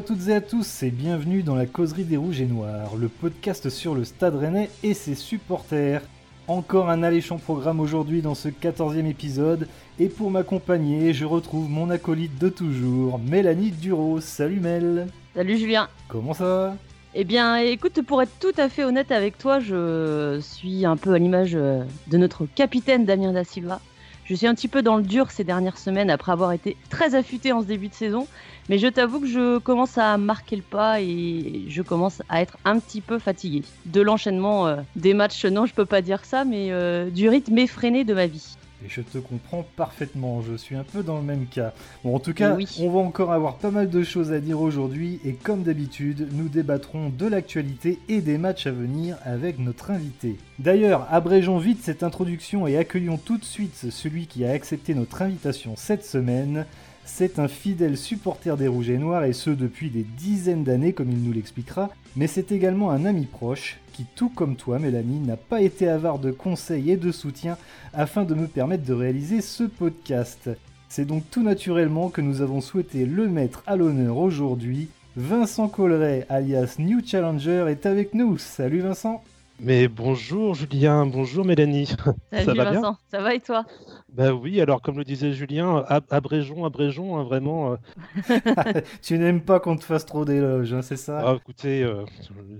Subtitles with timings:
[0.00, 3.08] À toutes et à tous et bienvenue dans la causerie des Rouges et Noirs, le
[3.08, 6.00] podcast sur le Stade Rennais et ses supporters.
[6.48, 9.68] Encore un alléchant programme aujourd'hui dans ce 14e épisode
[9.98, 14.22] et pour m'accompagner, je retrouve mon acolyte de toujours, Mélanie Duro.
[14.22, 16.76] Salut Mel Salut Julien Comment ça va?
[17.12, 21.12] Eh bien écoute, pour être tout à fait honnête avec toi, je suis un peu
[21.12, 23.82] à l'image euh, de notre capitaine Damien Da Silva.
[24.30, 27.16] Je suis un petit peu dans le dur ces dernières semaines après avoir été très
[27.16, 28.28] affûté en ce début de saison.
[28.68, 32.56] Mais je t'avoue que je commence à marquer le pas et je commence à être
[32.64, 35.46] un petit peu fatigué de l'enchaînement euh, des matchs.
[35.46, 38.56] Non, je peux pas dire ça, mais euh, du rythme effréné de ma vie.
[38.84, 41.74] Et je te comprends parfaitement, je suis un peu dans le même cas.
[42.02, 42.66] Bon, en tout cas, Oui.
[42.80, 46.48] on va encore avoir pas mal de choses à dire aujourd'hui, et comme d'habitude, nous
[46.48, 50.38] débattrons de l'actualité et des matchs à venir avec notre invité.
[50.58, 55.20] D'ailleurs, abrégeons vite cette introduction et accueillons tout de suite celui qui a accepté notre
[55.22, 56.64] invitation cette semaine.
[57.04, 61.10] C'est un fidèle supporter des Rouges et Noirs, et ce depuis des dizaines d'années, comme
[61.10, 63.78] il nous l'expliquera, mais c'est également un ami proche
[64.14, 67.56] tout comme toi, Mélanie, n'a pas été avare de conseils et de soutien
[67.92, 70.50] afin de me permettre de réaliser ce podcast.
[70.88, 74.88] C'est donc tout naturellement que nous avons souhaité le mettre à l'honneur aujourd'hui.
[75.16, 78.38] Vincent Colleret, alias New Challenger, est avec nous.
[78.38, 79.22] Salut Vincent
[79.62, 81.86] Mais bonjour Julien, bonjour Mélanie.
[82.32, 83.64] Salut Ça va bien Vincent, ça va et toi?
[84.12, 87.72] Bah oui, alors comme le disait Julien, ab- abrégeons, abrégeons, hein, vraiment.
[87.72, 87.76] euh,
[89.02, 91.20] Tu n'aimes pas qu'on te fasse trop d'éloges, hein, c'est ça?
[91.24, 92.04] Ah, écoutez, euh,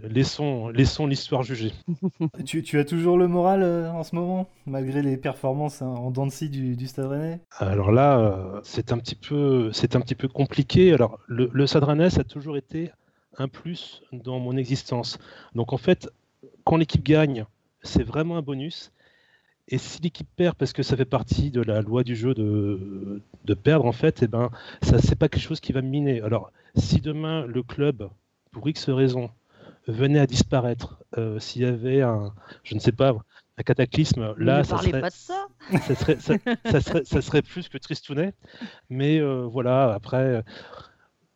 [0.05, 1.73] laissons, laissons l'histoire juger.
[2.45, 6.11] tu, tu as toujours le moral euh, en ce moment, malgré les performances hein, en
[6.11, 7.41] dents de scie du, du Stade Rennais?
[7.58, 10.92] Alors là, euh, c'est un petit peu, c'est un petit peu compliqué.
[10.92, 12.92] Alors le, le Stade Rennais, ça a toujours été
[13.39, 15.19] un plus dans mon existence.
[15.55, 16.08] Donc en fait,
[16.65, 17.45] quand l'équipe gagne,
[17.83, 18.93] c'est vraiment un bonus.
[19.69, 23.23] Et si l'équipe perd, parce que ça fait partie de la loi du jeu de,
[23.45, 24.51] de perdre, en fait, eh ben,
[24.83, 26.23] ça c'est pas quelque chose qui va miner.
[26.23, 28.11] Alors, si demain le club,
[28.51, 29.31] pour X raisons,
[29.87, 32.35] venait à disparaître, euh, s'il y avait un,
[32.65, 33.17] je ne sais pas,
[33.59, 35.47] un cataclysme, là, ne ça serait, pas de ça
[35.83, 36.35] ça serait, ça,
[36.65, 38.35] ça serait, ça serait plus que tristounet.
[38.89, 40.42] Mais euh, voilà, après,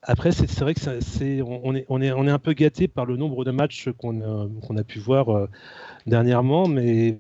[0.05, 3.07] après c'est vrai que c'est, on, est, on, est, on est un peu gâté par
[3.07, 5.49] le nombre de matchs qu'on a, qu'on a pu voir euh,
[6.07, 7.17] dernièrement, mais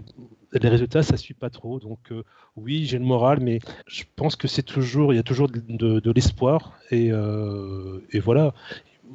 [0.62, 1.81] les résultats, ça suit pas trop.
[1.81, 2.23] Donc euh,
[2.56, 6.12] oui, j'ai le moral, mais je pense que c'est toujours, il y a toujours de,
[6.12, 6.78] l'espoir.
[6.91, 8.55] Et, euh, et voilà,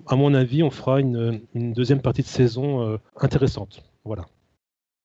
[0.08, 3.84] à mon avis, on fera une, une deuxième partie de saison euh, intéressante.
[4.04, 4.26] Voilà.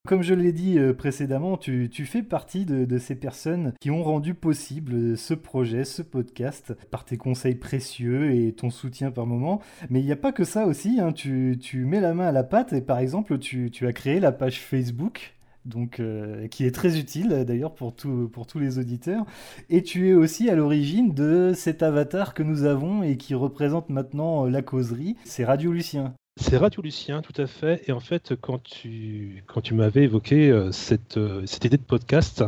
[0.06, 4.34] Comme je l'ai dit euh, précédemment, tu, fais partie de, ces personnes qui ont rendu
[4.34, 9.62] possible euh, ce projet, ce podcast, par tes conseils précieux et ton soutien par moment.
[9.88, 12.44] Mais il n'y a pas que ça aussi, hein, tu, mets la main à la
[12.44, 15.33] pâte et par exemple, tu as créé la page Facebook.
[15.64, 19.24] Donc, euh, qui est très utile d'ailleurs pour, pour tous les auditeurs.
[19.70, 23.88] Et tu es aussi à l'origine de cet avatar que nous avons et qui représente
[23.88, 25.16] maintenant euh, la causerie.
[25.24, 26.14] C'est Radio Lucien.
[26.36, 27.82] C'est Radio Lucien, tout à fait.
[27.88, 32.44] Et en fait, quand tu, quand tu m'avais évoqué euh, cette, cette idée de podcast,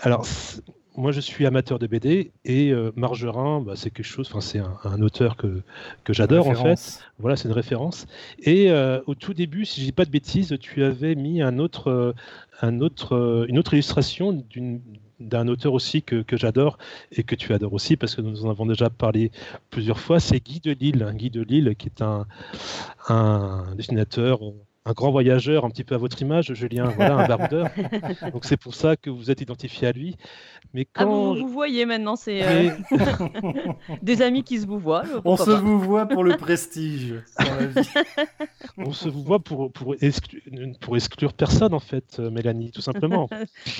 [0.00, 0.26] alors
[0.96, 4.58] moi je suis amateur de BD et euh, Margerin, bah, c'est quelque chose, enfin c'est
[4.58, 5.62] un, un auteur que,
[6.04, 7.00] que j'adore en fait.
[7.18, 8.06] Voilà, c'est une référence.
[8.38, 11.58] Et euh, au tout début, si je dis pas de bêtises, tu avais mis un
[11.58, 12.12] autre, euh,
[12.62, 14.44] un autre, une autre illustration
[15.20, 16.78] d'un auteur aussi que, que j'adore
[17.12, 19.30] et que tu adores aussi parce que nous en avons déjà parlé
[19.70, 21.12] plusieurs fois, c'est Guy de Lille.
[21.16, 22.26] Guy de Lille qui est un,
[23.08, 24.40] un dessinateur,
[24.86, 27.68] un grand voyageur, un petit peu à votre image, Julien, voilà, un baroudeur.
[28.32, 30.16] Donc c'est pour ça que vous êtes identifié à lui.
[30.74, 31.34] Mais Ah, quand...
[31.34, 35.04] vous, vous voyez maintenant, c'est euh, Mais- des amis qui se vous voient.
[35.06, 37.14] euh, On se vous voit pour le prestige
[38.76, 40.42] on se vous voit pour, pour, exclu-
[40.80, 43.28] pour exclure personne en fait, euh, Mélanie, tout simplement.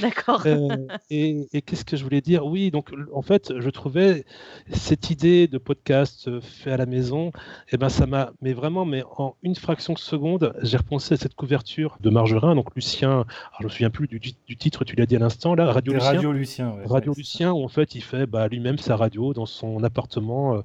[0.01, 0.43] D'accord.
[0.47, 0.69] Euh,
[1.11, 2.47] et et qu'est-ce que je voulais dire?
[2.47, 4.25] Oui, donc en fait, je trouvais
[4.73, 7.33] cette idée de podcast fait à la maison,
[7.73, 11.17] et ben ça m'a, mais vraiment, mais en une fraction de seconde, j'ai repensé à
[11.17, 13.25] cette couverture de Margerin, donc Lucien.
[13.61, 16.11] Je me souviens plus du, du titre, tu l'as dit à l'instant là, Radio Lucien.
[16.11, 16.85] Radio Lucien, ouais.
[16.87, 19.83] Radio Ouais, c'est Lucien, où en fait il fait bah, lui-même sa radio dans son
[19.85, 20.57] appartement.
[20.57, 20.61] euh,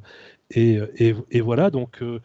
[0.51, 2.19] et, et- et voilà, donc euh,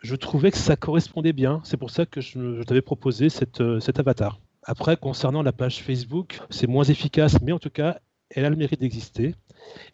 [0.00, 1.60] je trouvais que ça correspondait bien.
[1.64, 4.40] C'est pour ça que je, je t'avais proposé cette, euh, cet avatar.
[4.64, 7.98] Après, concernant la page Facebook, c'est moins efficace, mais en tout cas,
[8.30, 9.34] elle a le mérite d'exister.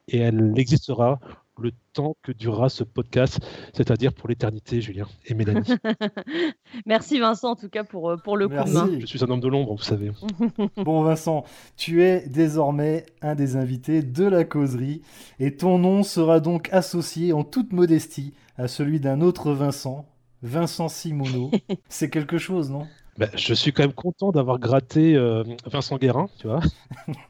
[0.08, 1.20] Et elle existera
[1.60, 3.38] le temps que durera ce podcast,
[3.72, 5.68] c'est-à-dire pour l'éternité, Julien et Mélanie.
[6.86, 8.74] Merci Vincent en tout cas pour, euh, pour le coup de Merci.
[8.74, 8.98] main.
[9.00, 10.10] je suis un homme de l'ombre, vous savez.
[10.76, 11.44] Bon Vincent,
[11.76, 15.02] tu es désormais un des invités de la causerie
[15.38, 20.06] et ton nom sera donc associé en toute modestie à celui d'un autre Vincent,
[20.42, 21.50] Vincent Simoneau.
[21.88, 22.86] C'est quelque chose, non?
[23.16, 26.60] Bah, je suis quand même content d'avoir gratté euh, Vincent Guérin, tu vois.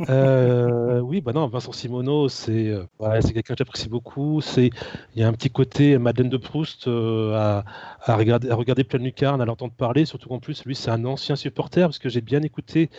[0.08, 4.40] Euh, oui, bah non, Vincent Simoneau, c'est euh, quelqu'un que j'apprécie beaucoup.
[4.56, 4.70] Il
[5.16, 7.64] y a un petit côté Madeleine de Proust à,
[8.00, 10.04] à, regarder à regarder plein lucarne, à l'entendre parler.
[10.04, 12.90] Surtout qu'en plus, lui, c'est un ancien supporter parce que j'ai bien écouté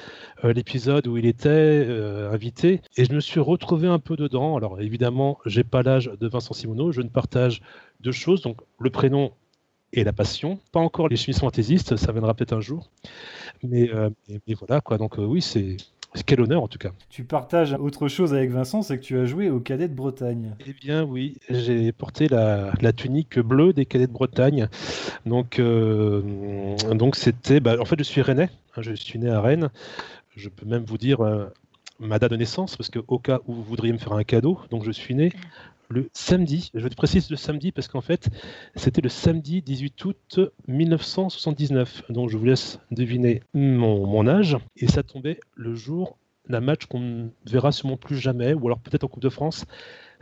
[0.44, 1.88] l'épisode où il était
[2.32, 4.58] invité et je me suis retrouvé un peu dedans.
[4.58, 7.62] Alors évidemment, j'ai pas l'âge de Vincent Simoneau, je ne partage
[8.00, 8.42] deux choses.
[8.42, 9.32] Donc le prénom
[9.96, 10.60] et la passion.
[10.72, 12.90] Pas encore les chimistes fantaisistes, ça viendra peut-être un jour.
[13.64, 14.10] Mais, euh,
[14.60, 14.98] voilà, quoi.
[14.98, 15.78] Donc euh, oui, c'est
[16.26, 16.92] quel honneur en tout cas.
[17.10, 20.56] Tu partages autre chose avec Vincent, c'est que tu as joué au Cadet de Bretagne.
[20.66, 24.70] Eh bien oui, j'ai porté la, tunique bleue des Cadets de Bretagne.
[25.26, 29.42] Donc euh, donc c'était, bah, en fait je suis rennais, hein, je suis né à
[29.42, 29.70] Rennes.
[30.38, 31.20] Je peux même vous dire
[32.00, 34.60] ma date de naissance parce que au cas où vous voudriez me faire un cadeau,
[34.70, 35.32] donc je suis né
[35.90, 36.72] le samedi.
[36.74, 38.30] Je te précise le samedi parce qu'en fait,
[38.76, 42.04] c'était le samedi 18 août 1979.
[42.10, 44.58] Donc je vous laisse deviner mon, âge.
[44.76, 46.18] Et ça tombait le jour
[46.50, 49.66] d'un match qu'on ne verra sûrement plus jamais, ou alors peut-être en Coupe de France.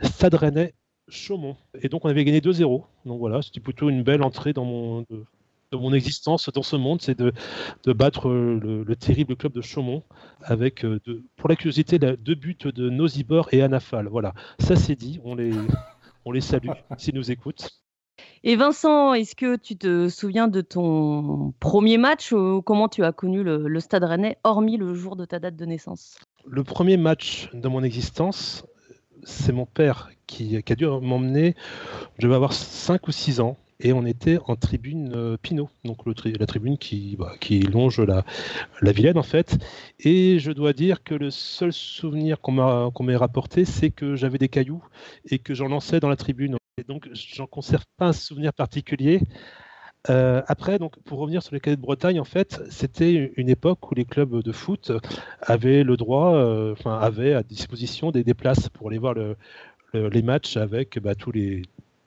[0.00, 0.74] Stade Rennais
[1.08, 1.56] Chaumont.
[1.82, 2.82] Et donc on avait gagné 2-0.
[3.04, 5.04] Donc voilà, c'était plutôt une belle entrée dans mon,
[5.76, 7.32] mon existence dans ce monde, c'est de,
[7.92, 10.02] battre le, terrible club de Chaumont
[10.42, 11.00] avec, euh,
[11.36, 14.08] pour la curiosité, deux buts de Nozibor et Anafal.
[14.08, 15.52] Voilà, ça c'est dit, on les,
[16.24, 16.68] on les salue
[16.98, 17.70] s'ils nous écoutent.
[18.46, 23.12] Et Vincent, est-ce que tu te souviens de ton premier match ou comment tu as
[23.12, 26.18] connu le, Stade Rennais, hormis le jour de ta date de naissance?
[26.46, 28.66] Le premier match de mon existence,
[29.22, 31.54] c'est mon père qui, qui a dû m'emmener,
[32.18, 35.98] je vais avoir 5 ou 6 ans, et on était en tribune euh, Pinot, donc
[36.06, 38.24] la tribune qui, bah, qui longe la,
[38.80, 39.58] la Vilaine en fait.
[40.00, 44.16] Et je dois dire que le seul souvenir qu'on m'a qu'on m'ait rapporté, c'est que
[44.16, 44.84] j'avais des cailloux
[45.30, 46.56] et que j'en lançais dans la tribune.
[46.78, 49.20] Et donc j'en conserve pas un souvenir particulier.
[50.10, 53.90] Euh, après, donc, pour revenir sur les cadets de Bretagne, en fait, c'était une époque
[53.90, 54.92] où les clubs de foot
[55.40, 59.36] avaient le droit, euh, enfin, avaient à disposition des, des, places pour aller voir le,
[59.94, 61.62] les matchs avec bah, tous les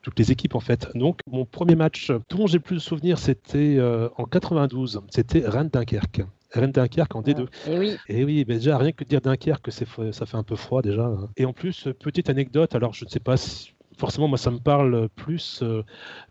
[0.08, 0.88] toutes les équipes en fait.
[0.96, 5.02] Donc mon premier match dont j'ai plus de souvenirs, c'était euh, en 92.
[5.10, 6.22] C'était Rennes-Dunkerque.
[6.54, 7.46] Rennes-Dunkerque en D2.
[7.50, 7.98] Ah, et oui.
[8.08, 11.12] Et oui, déjà rien que de dire Dunkerque, ça fait un peu froid déjà.
[11.36, 14.60] Et en plus, petite anecdote, alors je ne sais pas si forcément, moi, ça me
[14.60, 15.84] parle plus, euh,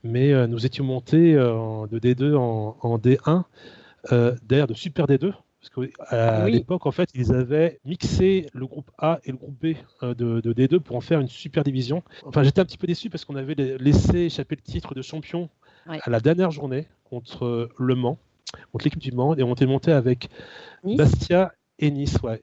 [0.02, 3.44] mais euh, nous étions montés de D2 en, en D1,
[4.42, 5.34] d'ailleurs de Super D2,
[5.68, 9.74] parce qu'à l'époque, en fait, ils avaient mixé le groupe A et le groupe B
[10.02, 12.02] euh, de, D2 pour en faire une super division.
[12.24, 15.48] Enfin, j'étais un petit peu déçu parce qu'on avait laissé échapper le titre de champion
[15.86, 18.18] à la dernière journée contre Le Mans,
[18.72, 20.28] contre l'équipe du Mans, et on était monté avec
[20.84, 22.18] Bastia et Nice.
[22.22, 22.40] Ouais.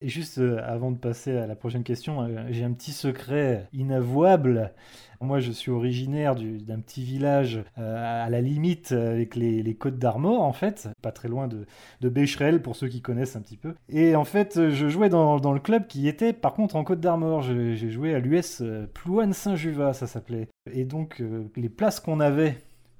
[0.00, 3.68] Et juste euh, avant de passer à la prochaine question, euh, j'ai un petit secret
[3.72, 4.72] inavouable.
[5.20, 10.42] Moi, je suis originaire d'un petit village euh, à la limite avec les, Côtes d'Armor,
[10.42, 13.74] en fait, pas très loin de, Bécherel, pour ceux qui connaissent un petit peu.
[13.88, 17.42] Et en fait, je jouais dans, le club qui était, par contre, en Côte d'Armor.
[17.42, 18.62] J'ai joué à l'US
[18.94, 20.46] Plouane Saint-Juvat, ça s'appelait.
[20.72, 21.20] Et donc,
[21.56, 22.56] les places qu'on avait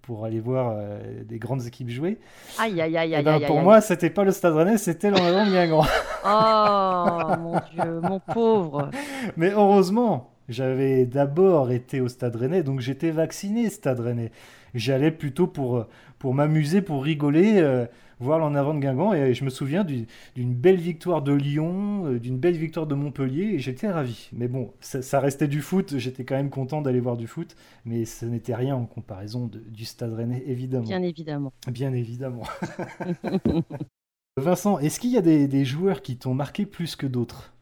[0.08, 2.16] pour aller voir euh, des grandes équipes jouer.
[2.58, 5.16] Aïe, aïe, aïe, eh ben, aïe, Pour moi, c'était pas le Stade Rennais, c'était de
[5.16, 5.84] Guingamp.
[6.24, 8.88] oh, mon Dieu, mon pauvre.
[9.36, 14.32] Mais heureusement, j'avais d'abord été au Stade Rennais, donc j'étais vacciné, Stade Rennais.
[14.72, 15.84] J'allais plutôt pour,
[16.18, 17.58] pour m'amuser, pour rigoler.
[17.58, 17.86] Euh,
[18.20, 19.14] voir l'en avant de Guingamp.
[19.14, 23.54] Et je me souviens d'une belle victoire de Lyon, euh, d'une belle victoire de Montpellier,
[23.54, 24.28] et j'étais ravi.
[24.32, 28.04] Mais bon, ça, restait du foot, j'étais quand même content d'aller voir du foot, mais
[28.04, 30.84] ce n'était rien en comparaison du Stade Rennais, évidemment.
[30.84, 31.52] Bien évidemment.
[31.70, 32.44] Bien évidemment.
[34.36, 37.54] Vincent, est-ce qu'il y a des, joueurs qui t'ont marqué plus que d'autres?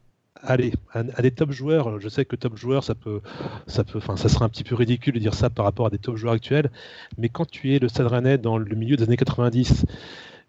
[0.43, 3.21] Allez, à, des top joueurs, je sais que top joueurs, ça peut,
[3.67, 3.83] ça
[4.15, 6.33] ça serait un petit peu ridicule de dire ça par rapport à des top joueurs
[6.33, 6.71] actuels,
[7.17, 9.85] mais quand tu es le Stade dans le milieu des années 90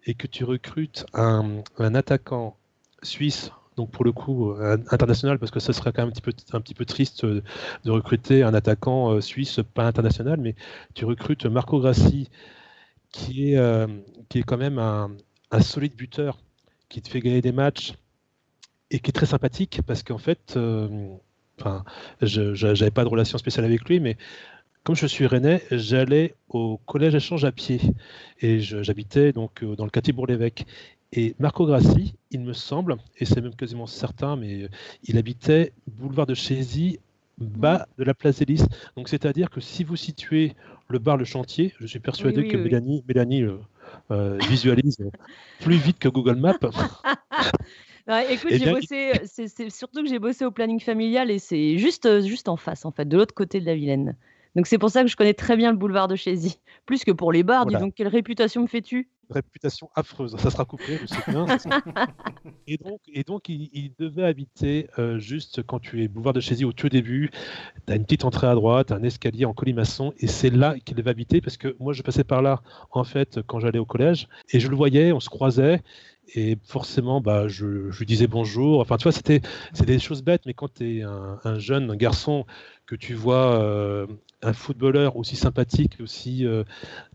[0.05, 2.57] et que tu recrutes un, attaquant
[3.01, 4.53] suisse donc pour le coup
[4.91, 8.53] international parce que ça serait quand même un petit peu un triste de recruter un
[8.53, 10.55] attaquant euh, suisse pas international mais
[10.95, 12.29] tu recrutes Marco Grassi
[13.11, 13.87] qui est euh,
[14.27, 15.09] qui est quand même un,
[15.61, 16.39] solide buteur
[16.89, 17.93] qui te fait gagner des matchs
[18.91, 20.87] et qui est très sympathique parce qu'en fait euh,
[21.59, 21.83] enfin
[22.21, 24.17] je j'avais pas de relation spéciale avec lui mais
[24.83, 27.79] comme je suis rennais, j'allais au collège échange à pied
[28.41, 30.65] et j'habitais donc euh, dans le quartier Bourg-l'Évêque.
[31.11, 34.69] Et Marco Grassi, il me semble, et c'est même quasiment certain, mais euh,
[35.03, 36.99] il habitait boulevard de Chézy,
[37.39, 38.65] bas de la place Hélice.
[38.95, 40.55] Donc c'est-à-dire que si vous situez
[40.87, 43.43] le bar Le Chantier, je suis persuadé que Mélanie, Mélanie
[44.11, 44.97] euh, visualise
[45.59, 46.57] plus vite que Google Maps.
[48.29, 52.49] écoute, j'ai bossé, c'est surtout que j'ai bossé au planning familial et c'est juste, juste
[52.49, 54.15] en face, en fait, de l'autre côté de la Vilaine.
[54.55, 56.59] Donc c'est pour ça que je connais très bien le boulevard de Chézy.
[56.85, 59.09] Plus que pour les bars, dis donc quelle réputation me fais-tu?
[59.29, 60.35] Réputation affreuse.
[60.37, 61.45] Ça sera coupé, je sais bien.
[62.67, 66.65] et donc, et donc il, devait habiter euh, juste quand tu es boulevard de Chézy
[66.65, 67.29] au tout début.
[67.85, 70.97] Tu as une petite entrée à droite, un escalier en colimaçon, et c'est là qu'il
[70.97, 74.27] devait habiter parce que moi, je passais par là, en fait, quand j'allais au collège,
[74.51, 75.83] et je le voyais, on se croisait,
[76.35, 77.65] et forcément, bah, je,
[77.97, 78.81] lui disais bonjour.
[78.81, 79.41] Enfin, tu vois, c'était
[79.73, 82.45] c'est des choses bêtes, mais quand tu es un, jeune garçon,
[82.85, 84.07] que tu vois euh,
[84.41, 86.63] un footballeur aussi sympathique, aussi euh,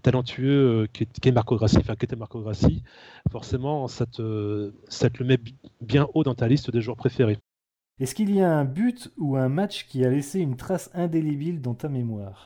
[0.02, 2.82] talentueux euh, qu'est Marco Grassi, enfin qu'était Marco Grassi,
[3.30, 5.38] forcément, ça te, ça te le met
[5.80, 7.38] bien haut dans ta liste des joueurs préférés.
[8.00, 11.60] Est-ce qu'il y a un but ou un match qui a laissé une trace indélébile
[11.60, 12.44] dans ta mémoire?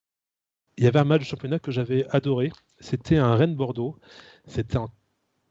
[0.76, 2.52] Il y avait un match de championnat que j'avais adoré.
[2.78, 3.96] C'était un Rennes-Bordeaux.
[4.46, 4.90] C'était en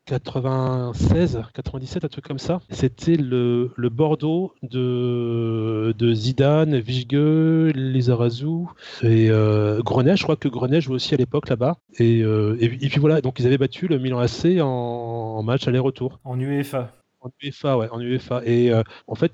[0.07, 2.61] 96, 97, un truc comme ça.
[2.69, 8.67] C'était le, Bordeaux de, de Zidane, Vichgueux, Lizarazu
[9.03, 10.15] et euh, Grenet.
[10.15, 11.75] Je crois que Grenet jouait aussi à l'époque là-bas.
[11.99, 16.19] Euh, et, puis voilà, donc ils avaient battu le Milan AC en, match aller-retour.
[16.23, 16.93] En UEFA.
[17.27, 18.41] En UEFA, ouais, en UEFA.
[18.45, 19.31] Et euh, en fait,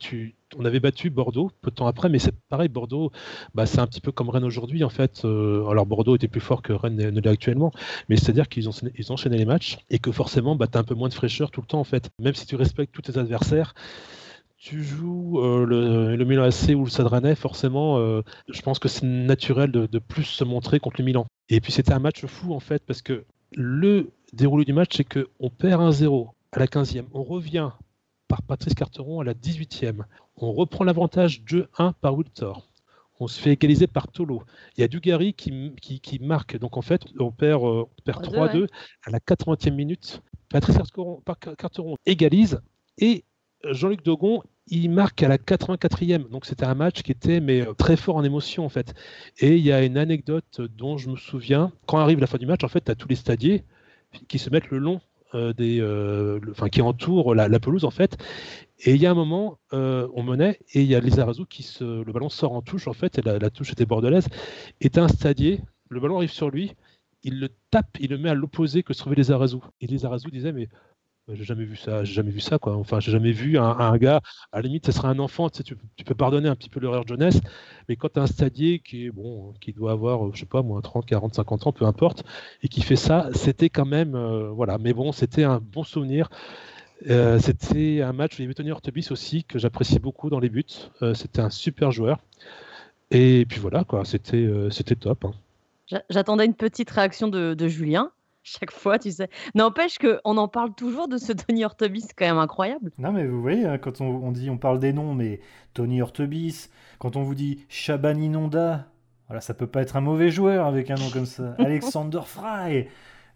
[0.57, 3.11] on avait battu Bordeaux peu de temps après, mais c'est pareil, Bordeaux,
[3.53, 5.25] bah, c'est un petit peu comme Rennes aujourd'hui en fait.
[5.25, 7.71] Euh, alors Bordeaux était plus fort que Rennes ne l'est actuellement,
[8.09, 10.83] mais c'est-à-dire qu'ils ont, ils enchaîné les matchs et que forcément, bah, tu as un
[10.83, 12.09] peu moins de fraîcheur tout le temps en fait.
[12.19, 13.75] Même si tu respectes tous tes adversaires,
[14.57, 17.99] tu joues euh, le, Milan AC ou le Stade forcément,
[18.49, 21.27] je pense que c'est naturel de, de, plus se montrer contre le Milan.
[21.49, 25.03] Et puis c'était un match fou en fait, parce que le déroulé du match, c'est
[25.03, 27.69] qu'on perd 1-0 à la 15e, on revient
[28.33, 30.05] par Patrice Carteron à la 18e.
[30.37, 32.67] On reprend l'avantage 2-1 par Wiltor.
[33.19, 34.41] On se fait égaliser par Tolo.
[34.75, 36.57] Il y a Dugarry qui, qui, marque.
[36.57, 38.69] Donc en fait, on perd, euh, perd 3-2
[39.05, 40.23] à la 80e minute.
[40.49, 40.77] Patrice
[41.59, 42.59] Carteron égalise
[42.97, 43.23] et
[43.69, 46.27] Jean-Luc Dogon, il marque à la 84e.
[46.29, 48.95] Donc c'était un match qui était mais euh, très fort en émotion en fait.
[49.41, 51.71] Et il y a une anecdote dont je me souviens.
[51.85, 53.63] Quand arrive la fin du match, en fait, tu as tous les stadiers
[54.27, 55.01] qui se mettent le long
[55.33, 56.39] des, euh,
[56.71, 58.17] qui entoure la, pelouse en fait.
[58.79, 61.63] Et il y a un moment, euh, on menait et il y a Lizarazu qui
[61.63, 64.27] se, le ballon sort en touche en fait, et la, touche était bordelaise.
[64.81, 66.73] Et un stadier, le ballon arrive sur lui,
[67.23, 69.57] il le tape, il le met à l'opposé que se trouvait Lizarazu.
[69.81, 70.69] Et Lizarazu disait mais
[71.31, 72.75] j'ai jamais vu ça, j'ai jamais vu ça quoi.
[72.75, 74.21] Enfin, j'ai jamais vu un, gars.
[74.51, 75.49] À la limite, ce serait un enfant.
[75.49, 75.75] Tu,
[76.05, 77.39] peux pardonner un petit peu l'erreur de jeunesse,
[77.87, 81.05] mais quand as un stadier qui bon, qui doit avoir, je sais pas, moins 30,
[81.05, 82.23] 40, 50 ans, peu importe,
[82.61, 84.77] et qui fait ça, c'était quand même, euh, voilà.
[84.77, 86.29] Mais bon, c'était un bon souvenir.
[87.09, 90.49] Euh, c'était un match il y avait Tony Ortebis aussi que j'appréciais beaucoup dans les
[90.49, 90.65] buts.
[91.01, 92.19] Euh, c'était un super joueur.
[93.11, 95.25] Et puis voilà quoi, c'était c'était top.
[95.25, 96.01] Hein.
[96.09, 98.11] J'attendais une petite réaction de Julien
[98.59, 99.29] chaque fois, tu sais.
[99.55, 102.91] N'empêche qu'on en parle toujours de ce Tony Ortebis, c'est quand même incroyable.
[102.97, 105.39] Non, mais vous voyez, hein, quand on, dit, on parle des noms, mais
[105.73, 106.69] Tony Ortebis,
[106.99, 108.87] quand on vous dit Shaban Inonda,
[109.27, 111.55] voilà, ça peut pas être un mauvais joueur avec un nom comme ça.
[111.57, 112.87] Alexander Fry.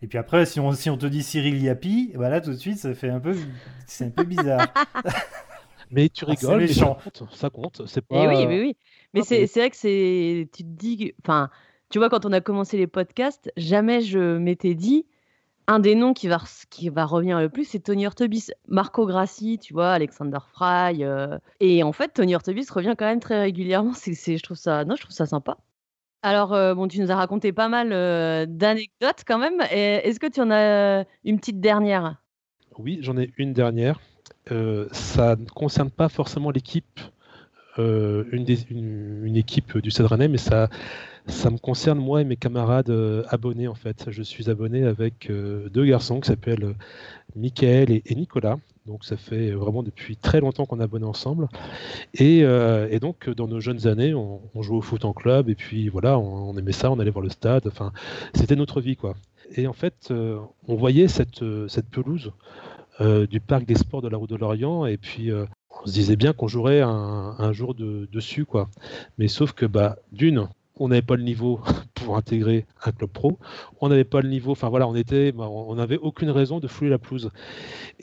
[0.03, 2.77] Et puis après, si on, si on te dit Cyril Yapi, voilà, tout de suite,
[2.77, 3.35] ça fait un peu,
[3.87, 4.67] c'est un peu bizarre.
[5.89, 8.23] mais tu ah, rigoles, mais ça compte, ça compte, c'est pas.
[8.23, 8.77] Et oui, oui, oui.
[9.15, 11.49] Mais c'est vrai que c'est, tu te dis, enfin
[11.89, 15.05] tu vois, quand on a commencé les podcasts, jamais je m'étais dit
[15.67, 18.47] un des noms qui va, qui va revenir le plus, c'est Tony Ortebis.
[18.67, 21.03] Marco Grassi, tu vois, Alexander Fry.
[21.03, 23.93] Euh, et en fait, Tony Ortebis revient quand même très régulièrement.
[23.93, 25.57] C'est, je, trouve ça, non, je trouve ça sympa.
[26.23, 29.61] Alors, euh, bon, tu nous as raconté pas mal euh, d'anecdotes quand même.
[29.69, 32.15] est-ce que tu en as une petite dernière?
[32.79, 33.99] Oui, j'en ai une dernière.
[34.91, 36.99] ça ne concerne pas forcément l'équipe,
[37.77, 40.69] une, une, équipe du Stade mais ça
[41.27, 44.05] ça me concerne moi et mes camarades euh, abonnés en fait.
[44.09, 46.73] Je suis abonné avec euh, deux garçons qui s'appellent euh,
[47.35, 48.57] Michael et, Nicolas.
[48.85, 51.49] Donc ça fait vraiment depuis très longtemps qu'on est abonnés ensemble.
[52.13, 52.43] Et,
[53.01, 56.55] donc dans nos jeunes années, on, jouait au foot en club et puis voilà, on,
[56.57, 57.67] aimait ça, on allait voir le stade.
[57.67, 57.91] Enfin,
[58.33, 59.15] c'était notre vie quoi.
[59.55, 60.13] Et en fait,
[60.67, 61.43] on voyait cette,
[61.91, 62.31] pelouse
[63.01, 66.31] du parc des sports de la route de l'Orient et puis on se disait bien
[66.31, 68.69] qu'on jouerait un, jour dessus quoi.
[69.17, 70.47] Mais sauf que bah d'une
[70.79, 71.59] on n'avait pas le niveau
[71.93, 73.39] pour intégrer un club pro.
[73.81, 76.67] On n'avait pas le niveau, enfin voilà, on était, bah, on n'avait aucune raison de
[76.67, 77.31] fouler la pelouse.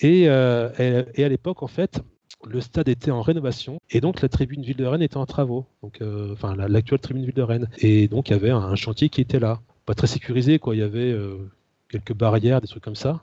[0.02, 2.00] Euh, et, à l'époque, en fait,
[2.46, 5.66] le stade était en rénovation et donc la tribune ville de Rennes était en travaux.
[6.02, 7.68] Euh, enfin, l'actuelle tribune ville de Rennes.
[7.78, 10.74] Et donc, il y avait un, chantier qui était là, pas très sécurisé, quoi.
[10.74, 11.50] Il y avait euh,
[11.88, 13.22] quelques barrières, des trucs comme ça.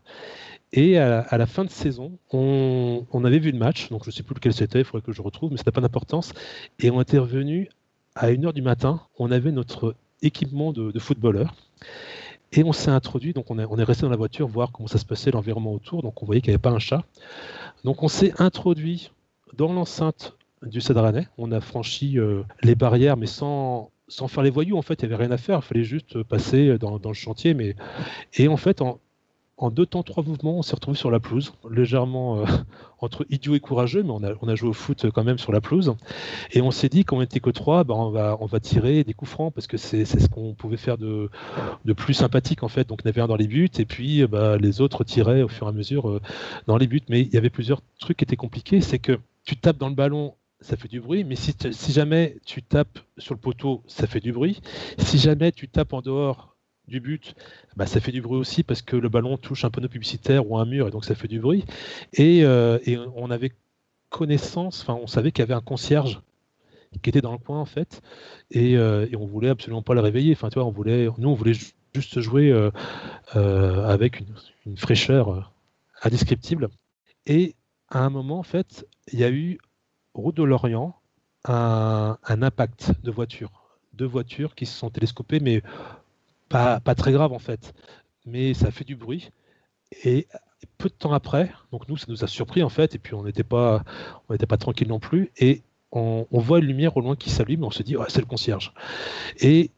[0.74, 4.24] Et à, la fin de saison, on, avait vu le match, donc je ne sais
[4.24, 6.32] plus lequel c'était, il faudrait que je retrouve, mais ça n'a pas d'importance.
[6.80, 7.70] Et on était revenu
[8.16, 11.54] à 1h du matin, on avait notre équipement de, footballeur.
[12.54, 15.06] Et on s'est introduit, donc on est, resté dans la voiture voir comment ça se
[15.06, 16.02] passait, l'environnement autour.
[16.02, 17.04] Donc on voyait qu'il n'y avait pas un chat.
[17.86, 19.12] Donc on s'est introduit
[19.54, 21.28] dans l'enceinte du Cédranet.
[21.38, 24.78] On a franchi euh, les barrières, mais sans, sans faire les voyous.
[24.78, 25.60] En fait, il n'y avait rien à faire.
[25.60, 27.54] Il fallait juste passer dans, le chantier.
[27.54, 27.76] Mais...
[28.36, 29.00] Et en fait, en,
[29.58, 32.46] en deux temps, trois mouvements, on s'est retrouvé sur la pelouse, légèrement euh,
[33.00, 35.52] entre idiot et courageux, mais on a, on a, joué au foot quand même sur
[35.52, 35.94] la pelouse.
[36.52, 39.14] Et on s'est dit, qu'on était que trois, bah, on, va, on va tirer des
[39.14, 41.30] coups francs parce que c'est ce qu'on pouvait faire de,
[41.86, 42.88] de, plus sympathique en fait.
[42.88, 45.68] Donc, en avait un dans les buts et puis bah, les autres tiraient au fur
[45.68, 46.22] et à mesure euh,
[46.66, 47.02] dans les buts.
[47.10, 48.82] Mais il y avait plusieurs trucs qui étaient compliqués.
[48.82, 52.38] C'est que tu tapes dans le ballon ça fait du bruit, mais si, si, jamais
[52.46, 54.62] tu tapes sur le poteau, ça fait du bruit.
[55.00, 56.51] Si jamais tu tapes en dehors
[56.88, 57.36] du but,
[57.76, 60.58] bah, ça fait du bruit aussi parce que le ballon touche un panneau publicitaire ou
[60.58, 61.66] un mur et donc ça fait du bruit.
[62.14, 62.80] Et, euh,
[63.16, 63.52] on avait
[64.10, 66.22] connaissance, enfin on savait qu'il y avait un concierge
[67.02, 68.02] qui était dans le coin en fait,
[68.50, 70.34] et, euh, et on voulait absolument pas le réveiller.
[70.34, 71.56] Enfin tu vois, on voulait, nous on voulait
[71.94, 74.24] juste jouer euh, avec
[74.66, 75.54] une, fraîcheur
[76.04, 76.70] indescriptible.
[77.26, 77.56] Et
[77.90, 79.60] à un moment en fait, il y a eu
[80.14, 80.96] route de l'Orient
[81.46, 83.62] un, un impact de voiture
[83.94, 85.62] deux voitures qui se sont télescopées, mais
[86.52, 87.74] pas, très grave en fait,
[88.26, 89.32] mais ça fait du bruit.
[90.04, 90.28] Et
[90.78, 93.24] peu de temps après, donc nous, ça nous a surpris en fait, et puis on
[93.24, 93.84] n'était pas,
[94.30, 97.72] on pas tranquille non plus, et on, voit une lumière au loin qui s'allume, on
[97.72, 98.74] se dit, c'est le concierge.
[99.40, 99.72] Et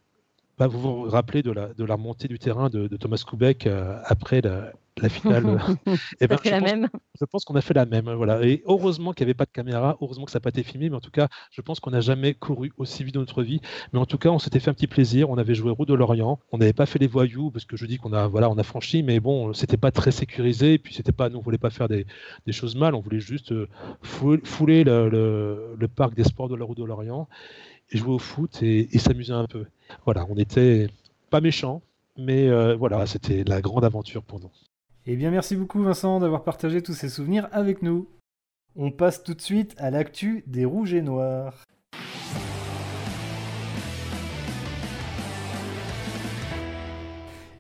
[0.57, 4.41] bah, vous vous rappelez de la, de remontée du terrain de, Thomas Koubek euh, après
[4.41, 5.59] la, la finale.
[5.87, 6.89] et eh ben, je, la pense, même.
[7.19, 8.11] je pense qu'on a fait la même.
[8.11, 8.43] Voilà.
[8.45, 10.89] Et heureusement qu'il n'y avait pas de caméra, heureusement que ça n'a pas été filmé,
[10.89, 13.61] mais en tout cas, je pense qu'on n'a jamais couru aussi vite dans notre vie.
[13.91, 15.29] Mais en tout cas, on s'était fait un petit plaisir.
[15.29, 16.39] On avait joué Route de l'Orient.
[16.51, 18.63] On n'avait pas fait les voyous, parce que je dis qu'on a, voilà, on a
[18.63, 20.73] franchi, mais bon, c'était pas très sécurisé.
[20.73, 22.05] Et puis, c'était pas, nous, on voulait pas faire des,
[22.45, 22.95] des, choses mal.
[22.95, 23.67] On voulait juste euh,
[24.01, 27.27] fouler, le, le, parc des sports de la Route de l'Orient
[27.91, 29.65] et jouer au foot et, et s'amuser un peu.
[30.05, 30.87] Voilà, on était
[31.29, 31.81] pas méchants,
[32.17, 34.51] mais euh, voilà, c'était la grande aventure pour nous.
[35.05, 38.07] Eh bien, merci beaucoup Vincent d'avoir partagé tous ces souvenirs avec nous.
[38.77, 41.65] On passe tout de suite à l'actu des rouges et noirs.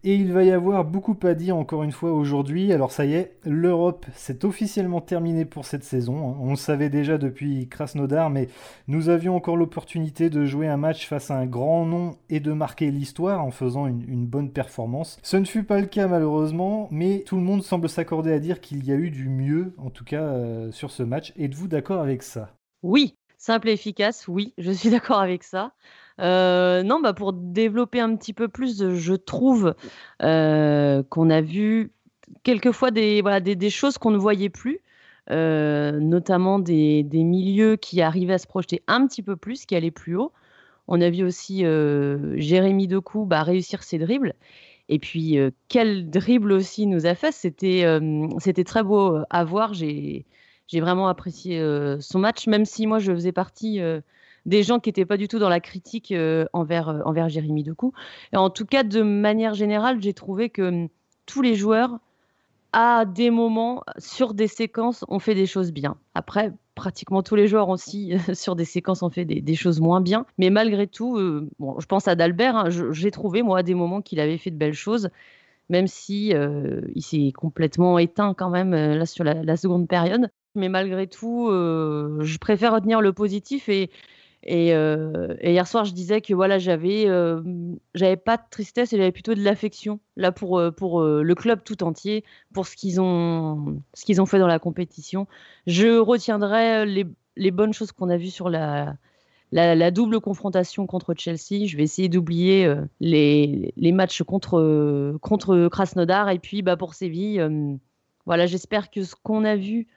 [0.05, 2.73] Et il va y avoir beaucoup à dire encore une fois aujourd'hui.
[2.73, 6.29] Alors ça y est, l'Europe s'est officiellement terminée pour cette saison.
[6.29, 6.37] Hein.
[6.41, 8.49] On le savait déjà depuis Krasnodar, mais
[8.89, 12.51] nous avions encore l'opportunité de jouer un match face à un grand nom et de
[12.51, 15.19] marquer l'histoire en faisant une, bonne performance.
[15.23, 18.59] Ce ne fut pas le cas malheureusement, mais tout le monde semble s'accorder à dire
[18.59, 21.31] qu'il y a eu du mieux, en tout cas euh, sur ce match.
[21.37, 22.49] Êtes-vous d'accord avec ça?
[22.81, 25.73] Oui, simple et efficace, oui, je suis d'accord avec ça.
[26.21, 29.75] Euh, non, bah pour développer un petit peu plus, je trouve
[30.21, 31.91] euh, qu'on a vu
[32.43, 34.79] quelquefois des, voilà, des, choses qu'on ne voyait plus,
[35.29, 39.75] euh, notamment des, des, milieux qui arrivaient à se projeter un petit peu plus, qui
[39.75, 40.31] allaient plus haut.
[40.87, 41.59] On a vu aussi
[42.35, 44.33] Jérémy Doku bah, réussir ses dribbles.
[44.89, 45.37] Et puis,
[45.69, 47.31] quel dribble aussi nous a fait.
[47.31, 47.85] C'était
[48.39, 49.73] c'était très beau à voir.
[49.73, 50.25] J'ai
[50.73, 51.61] vraiment apprécié
[51.99, 53.79] son match, même si moi, je faisais partie
[54.45, 56.13] des gens qui n'étaient pas du tout dans la critique
[56.53, 57.93] envers, envers Jérémy Decou.
[58.31, 60.89] Et en tout cas, de manière générale, j'ai trouvé que hum,
[61.25, 61.99] tous les joueurs,
[62.73, 65.95] à des moments, sur des séquences, ont fait des choses bien.
[66.15, 70.25] Après, pratiquement tous les joueurs aussi, sur des séquences, ont fait des, choses moins bien.
[70.37, 71.19] Mais malgré tout,
[71.59, 74.51] bon, je pense à Dalbert, hein, j'ai trouvé, moi, à des moments qu'il avait fait
[74.51, 75.09] de belles choses
[75.69, 76.33] même si
[76.93, 80.29] il s'est complètement éteint quand même là sur la, la, seconde période.
[80.55, 86.21] Mais malgré tout, je préfère retenir le positif et, euh, et, hier soir, je disais
[86.21, 87.41] que voilà, j'avais, euh,
[87.95, 91.83] j'avais pas de tristesse j'avais plutôt de l'affection là pour euh, pour le club tout
[91.83, 95.27] entier, pour ce qu'ils ont ce qu'ils ont fait dans la compétition.
[95.65, 97.05] Je retiendrai les,
[97.37, 98.97] les bonnes choses qu'on a vues sur la,
[99.51, 101.65] la, double confrontation contre Chelsea.
[101.65, 107.41] Je vais essayer d'oublier les, les, matchs contre contre Krasnodar et puis bah pour Séville.
[108.25, 109.87] voilà, j'espère que ce qu'on a vu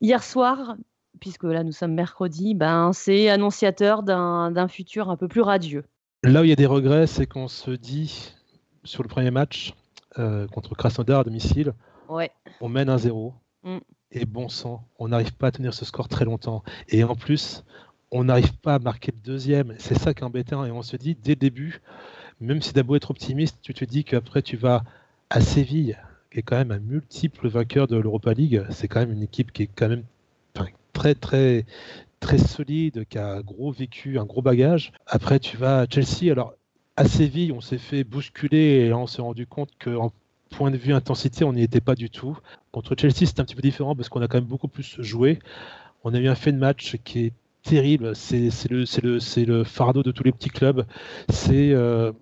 [0.00, 0.76] hier soir
[1.20, 5.84] puisque là nous sommes mercredi, ben, c'est annonciateur d'un futur un peu plus radieux.
[6.22, 8.32] Là où il y a des regrets, c'est qu'on se dit
[8.84, 9.74] sur le premier match
[10.18, 11.74] euh, contre Krasnodar à domicile,
[12.08, 12.30] ouais.
[12.60, 13.32] on mène 1-0.
[13.62, 13.78] Mm.
[14.12, 16.64] Et bon sang, on n'arrive pas à tenir ce score très longtemps.
[16.88, 17.64] Et en plus,
[18.10, 19.74] on n'arrive pas à marquer le deuxième.
[19.78, 20.64] C'est ça qui est embêtant.
[20.64, 21.80] Et on se dit, dès le début,
[22.40, 24.82] même si d'abord être optimiste, tu te dis qu'après tu vas
[25.28, 25.96] à Séville,
[26.30, 28.64] qui est quand même un multiple vainqueur de l'Europa League.
[28.70, 30.04] C'est quand même une équipe qui est quand même
[30.92, 31.64] très très
[32.20, 34.92] très solide, qui a un gros vécu, un gros bagage.
[35.06, 36.30] Après, tu vas à Chelsea.
[36.30, 36.54] Alors,
[36.96, 40.12] à Séville, on s'est fait bousculer et on s'est rendu compte qu'en
[40.50, 42.38] point de vue intensité, on n'y était pas du tout.
[42.72, 45.38] Contre Chelsea, c'est un petit peu différent parce qu'on a quand même beaucoup plus joué.
[46.04, 48.14] On a eu un fait de match qui est terrible.
[48.14, 50.84] C'est le, le, le fardeau de tous les petits clubs.
[51.30, 51.72] C'est.
[51.72, 52.12] Euh,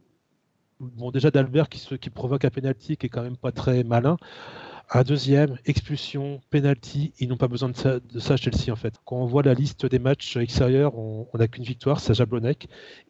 [0.81, 4.17] bon, déjà d'Albert qui, provoque un penalty qui est quand même pas très malin.
[4.91, 8.95] Un deuxième, expulsion, penalty, ils n'ont pas besoin de ça, de Chelsea en fait.
[9.05, 12.69] Quand on voit la liste des matchs extérieurs, on n'a qu'une victoire, c'est à Jablonec.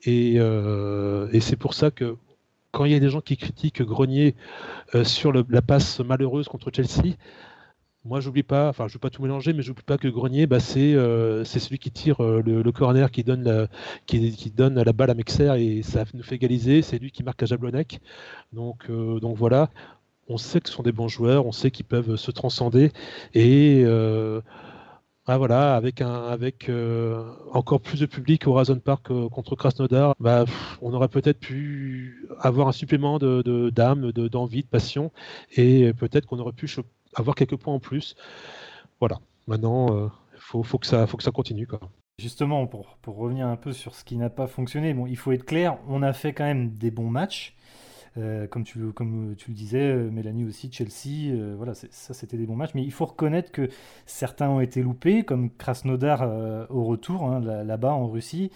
[0.09, 2.17] Euh, et c'est pour ça que
[2.73, 4.35] quand il y a des gens qui critiquent Grenier
[5.05, 7.15] sur la passe malheureuse contre Chelsea,
[8.05, 10.47] moi, j'oublie pas, enfin, je ne veux pas tout mélanger, mais j'oublie pas que Grenier,
[10.47, 13.69] bah, c'est euh, celui qui tire euh, le, corner, qui donne, la,
[14.07, 16.83] qui, donne la balle à Mexer et ça nous fait égaliser.
[16.83, 18.01] C'est lui qui marque à Jablonec.
[18.53, 19.69] Donc, euh, donc voilà,
[20.29, 22.93] on sait que ce sont des bons joueurs, on sait qu'ils peuvent se transcender
[23.35, 23.85] et
[25.31, 26.71] ah, voilà, avec, un, avec
[27.53, 30.47] encore plus de public au Razon Park contre Krasnodar, bah,
[30.81, 35.13] on aurait peut-être pu avoir un supplément de d'âme, de, d'envie, de, passion,
[35.55, 36.67] et peut-être qu'on aurait pu
[37.15, 38.17] avoir quelques points en plus.
[39.01, 39.19] Voilà.
[39.47, 41.67] Maintenant, il euh, faut, faut, que ça, faut que ça continue.
[41.67, 41.81] Quoi.
[42.19, 45.33] Justement, pour, pour revenir un peu sur ce qui n'a pas fonctionné, bon, il faut
[45.33, 47.55] être clair, on a fait quand même des bons matchs.
[48.17, 52.47] Euh, comme, tu, comme tu le disais, euh, Mélanie aussi, Chelsea, voilà, ça c'était des
[52.47, 52.73] bons matchs.
[52.75, 53.69] Mais il faut reconnaître que
[54.07, 58.51] certains ont été loupés, comme Krasnodar au retour, hein, là-bas en Russie.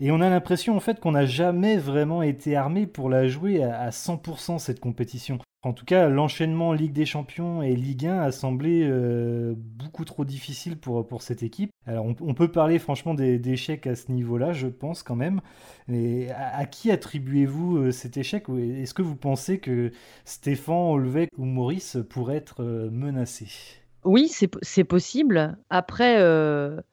[0.00, 3.62] Et on a l'impression en fait qu'on n'a jamais vraiment été armé pour la jouer
[3.62, 5.38] à, à 100% cette compétition.
[5.64, 10.26] En tout cas, l'enchaînement Ligue des Champions et Ligue 1 a semblé euh, beaucoup trop
[10.26, 11.70] difficile pour, pour cette équipe.
[11.86, 15.40] Alors, on, peut parler franchement d'échecs à ce niveau-là, je pense quand même.
[15.88, 18.44] Mais à, qui attribuez-vous euh, cet échec?
[18.50, 19.90] Est-ce que vous pensez que
[20.26, 23.80] Stéphane, Olvec ou Maurice pourraient être euh, menacés?
[24.04, 25.56] Oui, c'est possible.
[25.70, 26.18] Après,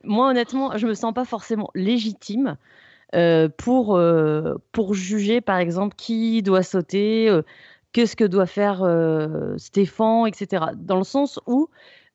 [0.05, 2.55] moi honnêtement, je me sens pas forcément légitime
[3.57, 4.01] pour,
[4.71, 7.29] pour juger, par exemple, qui doit sauter
[7.93, 10.65] qu'est-ce que doit faire euh, Stéphane, etc.
[10.75, 11.69] Dans le sens où,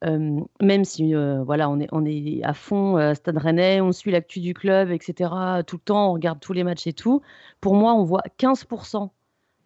[0.04, 3.92] euh, même si euh, voilà, on est, on est à fond à Stade Rennais, on
[3.92, 5.30] suit l'actu du club, etc.
[5.66, 7.22] Tout le temps, on regarde tous les matchs et tout.
[7.60, 9.10] Pour moi, on voit 15%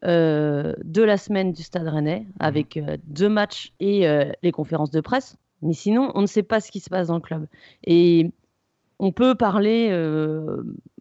[0.02, 4.06] de la semaine du Stade Rennais mmh avec deux matchs et
[4.42, 5.36] les conférences de presse.
[5.62, 7.46] Mais sinon, on ne sait pas ce qui se passe dans le club.
[7.84, 8.30] Et
[8.98, 9.88] on peut parler,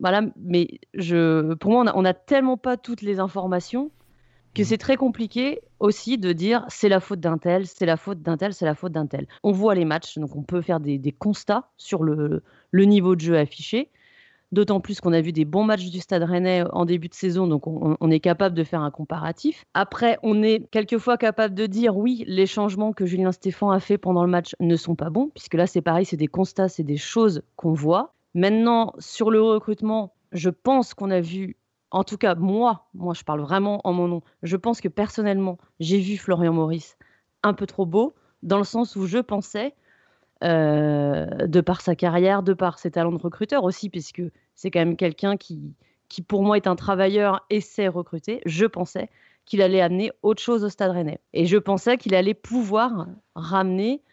[0.02, 3.90] voilà, mais je, pour moi, on n'a tellement pas toutes les informations
[4.54, 8.22] que c'est très compliqué aussi de dire c'est la faute d'un tel, c'est la faute
[8.22, 9.28] d'un tel, c'est la faute d'un tel.
[9.44, 13.38] On voit les matchs, donc on peut faire des, constats sur le, niveau de jeu
[13.38, 13.90] affiché.
[14.52, 17.46] D'autant plus qu'on a vu des bons matchs du Stade Rennais en début de saison,
[17.46, 19.64] donc on, est capable de faire un comparatif.
[19.76, 24.00] Après, on est quelquefois capable de dire oui, les changements que Julien Stéphan a fait
[24.00, 26.84] pendant le match ne sont pas bons, puisque là c'est pareil, c'est des constats, c'est
[26.84, 28.16] des choses qu'on voit.
[28.34, 31.56] Maintenant, sur le recrutement, je pense qu'on a vu
[31.92, 34.22] en tout cas, moi, moi, je parle vraiment en mon nom.
[34.44, 36.98] Je pense que personnellement, j'ai vu Florian Maurice
[37.44, 39.74] un peu trop beau, dans le sens où je pensais,
[40.44, 44.22] euh, de par sa carrière, de par ses talents de recruteur aussi, puisque
[44.56, 45.74] c'est quand même quelqu'un qui,
[46.10, 48.42] qui, pour moi, est un travailleur et sait recruter.
[48.46, 49.10] Je pensais
[49.46, 51.20] qu'il allait amener autre chose au Stade Rennais.
[51.34, 54.04] Et je pensais qu'il allait pouvoir ramener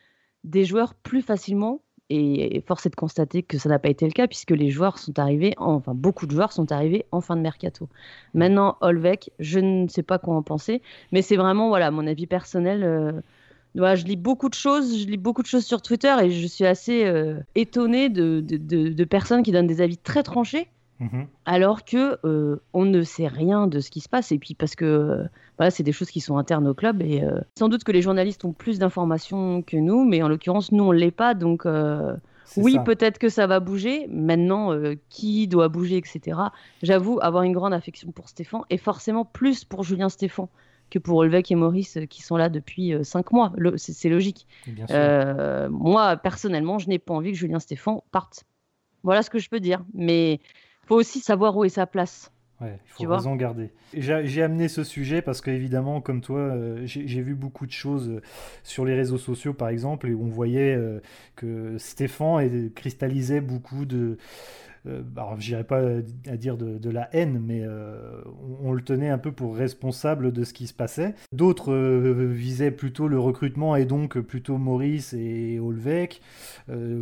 [0.45, 4.12] des joueurs plus facilement et force est de constater que ça n'a pas été le
[4.12, 7.40] cas puisque les joueurs sont arrivés, enfin beaucoup de joueurs sont arrivés en fin de
[7.40, 7.88] mercato.
[8.35, 12.27] Maintenant, Olvec, je ne sais pas quoi en penser, mais c'est vraiment voilà mon avis
[12.27, 12.85] personnel.
[12.85, 13.12] Euh,
[13.75, 16.64] je lis beaucoup de choses, je lis beaucoup de choses sur Twitter et je suis
[16.64, 21.27] assez euh, étonnée de, de, personnes qui donnent des avis très tranchés Mhm.
[21.45, 24.33] Alors que euh, on ne sait rien de ce qui se passe.
[24.33, 25.25] Et puis parce que euh,
[25.59, 27.03] voilà, c'est des choses qui sont internes au club.
[27.03, 30.73] Et euh, sans doute que les journalistes ont plus d'informations que nous, mais en l'occurrence,
[30.73, 31.35] nous, on ne l'est pas.
[31.35, 31.66] Donc
[32.57, 34.07] oui, peut-être que ça va bouger.
[34.09, 34.73] Maintenant,
[35.09, 36.38] qui doit bouger, etc.
[36.83, 40.49] J'avoue avoir une grande affection pour Stéphane et forcément plus pour Julien Stéphane
[40.88, 43.53] que pour Olvec et Maurice qui sont là depuis cinq mois.
[43.77, 44.47] C'est logique.
[45.71, 48.45] moi, personnellement, je n'ai pas envie que Julien Stéphane parte.
[49.03, 49.85] Voilà ce que je peux dire.
[49.95, 50.40] Mais
[50.87, 52.33] faut aussi savoir où est sa place.
[52.61, 53.71] Ouais, il faut raison garder.
[53.92, 58.23] J'ai amené ce sujet parce qu'évidemment, comme toi, euh, j'ai vu beaucoup de choses euh,
[58.62, 61.01] sur les réseaux sociaux, par exemple, et on voyait euh,
[61.35, 64.16] que Stéphane cristallisait beaucoup de,
[64.87, 65.81] euh, alors j'irai pas
[66.29, 68.20] à dire de, la haine, mais euh,
[68.62, 71.14] on, le tenait un peu pour responsable de ce qui se passait.
[71.33, 76.20] D'autres euh, visaient plutôt le recrutement et donc plutôt Maurice et Olvec.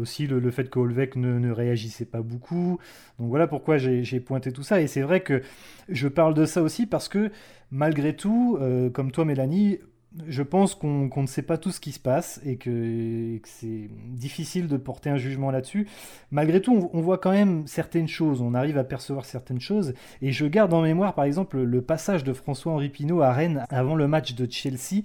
[0.01, 0.79] aussi le, fait que
[1.19, 2.79] ne, ne, réagissait pas beaucoup.
[3.19, 4.81] Donc voilà pourquoi j'ai pointé tout ça.
[4.81, 5.43] Et c'est vrai que
[5.89, 7.31] je parle de ça aussi parce que
[7.71, 8.59] malgré tout,
[8.93, 9.79] comme toi Mélanie,
[10.27, 14.69] je pense qu'on ne sait pas tout ce qui se passe et que, c'est difficile
[14.69, 15.89] de porter un jugement là-dessus.
[16.31, 19.95] Malgré tout, on, voit quand même certaines choses, on arrive à percevoir certaines choses.
[20.23, 23.97] Et je garde en mémoire, par exemple, le passage de François-Henri Pinault à Rennes avant
[23.97, 25.03] le match de Chelsea.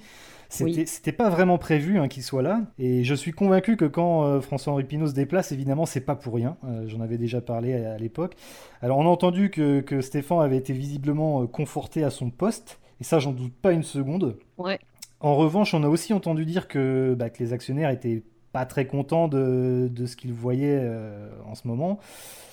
[0.50, 2.62] C'était pas vraiment prévu hein, qu'il soit là.
[2.80, 6.34] Et je suis convaincu que quand euh, François-Henri Pinault se déplace, évidemment, c'est pas pour
[6.34, 6.58] rien.
[6.65, 8.36] Euh, j'en avais déjà parlé à, l'époque.
[8.82, 12.80] Alors, on a entendu que, que Stéphane avait été visiblement euh, conforté à son poste.
[13.00, 14.38] Et ça, j'en doute pas une seconde.
[14.58, 14.80] Ouais.
[15.19, 19.27] En revanche, on a aussi entendu dire que, bah, les actionnaires étaient pas très content
[19.27, 20.81] de, de ce qu'il voyait
[21.45, 21.99] en ce moment.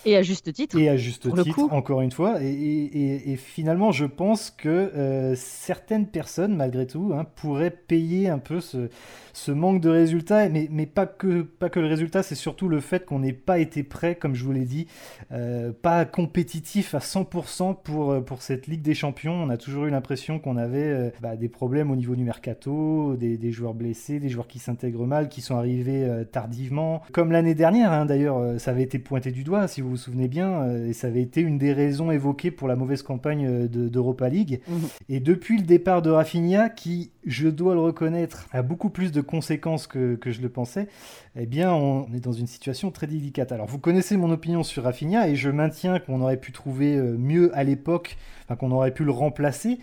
[0.06, 0.78] Et à juste titre.
[0.78, 2.36] Et à juste titre, encore une fois.
[2.40, 8.38] Et, et, finalement, je pense que euh, certaines personnes, malgré tout, hein, pourraient payer un
[8.38, 8.88] peu ce,
[9.32, 10.48] ce manque de résultats.
[10.48, 13.58] Mais, mais pas, que, pas que le résultat, c'est surtout le fait qu'on n'ait pas
[13.58, 14.86] été prêt, comme je vous l'ai dit,
[15.32, 19.34] euh, pas compétitif à 100% pour, euh, pour cette Ligue des Champions.
[19.34, 23.36] On a toujours eu l'impression qu'on avait bah, des problèmes au niveau du mercato, des,
[23.36, 25.95] des joueurs blessés, des joueurs qui s'intègrent mal, qui sont arrivés
[26.32, 27.02] tardivement.
[27.12, 30.28] Comme l'année dernière, hein, d'ailleurs, ça avait été pointé du doigt, si vous vous souvenez
[30.28, 33.68] bien, euh, et ça avait été une des raisons évoquées pour la mauvaise campagne euh,
[33.68, 34.60] d'Europa League.
[34.68, 34.88] Mhm.
[35.08, 39.20] Et depuis le départ de Rafinha, qui, je dois le reconnaître, a beaucoup plus de
[39.20, 40.88] conséquences que, que je le pensais,
[41.36, 43.52] eh bien, on est dans une situation très délicate.
[43.52, 47.16] Alors, vous connaissez mon opinion sur Rafinha, et je maintiens qu'on aurait pu trouver euh,
[47.16, 49.78] mieux à l'époque, enfin, qu'on aurait pu le remplacer.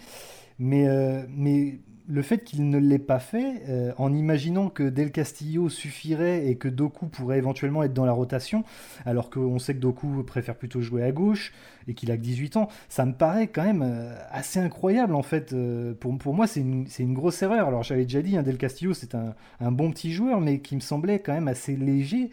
[0.60, 0.88] Mais,
[1.36, 6.48] mais le fait qu'il ne l'ait pas fait, euh, en imaginant que Del Castillo suffirait
[6.48, 8.64] et que Doku pourrait éventuellement être dans la rotation,
[9.06, 11.54] alors qu'on sait que Doku préfère plutôt jouer à gauche
[11.88, 15.24] et qu'il a que 18 ans, ça me paraît quand même euh, assez incroyable en
[15.24, 15.54] fait.
[15.54, 17.68] Euh, pour, pour moi, c'est une, une, grosse erreur.
[17.68, 20.76] Alors j'avais déjà dit, hein, Del Castillo c'est un, un, bon petit joueur, mais qui
[20.76, 22.30] me semblait quand même assez léger.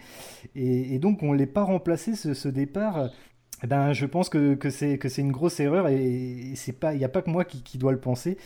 [0.55, 3.11] Et, donc on ne l'ait pas remplacé ce, départ
[3.63, 7.05] eh ben, je pense que, que c'est une grosse erreur et, c'est pas il n'y
[7.05, 8.39] a pas que moi qui, dois le penser.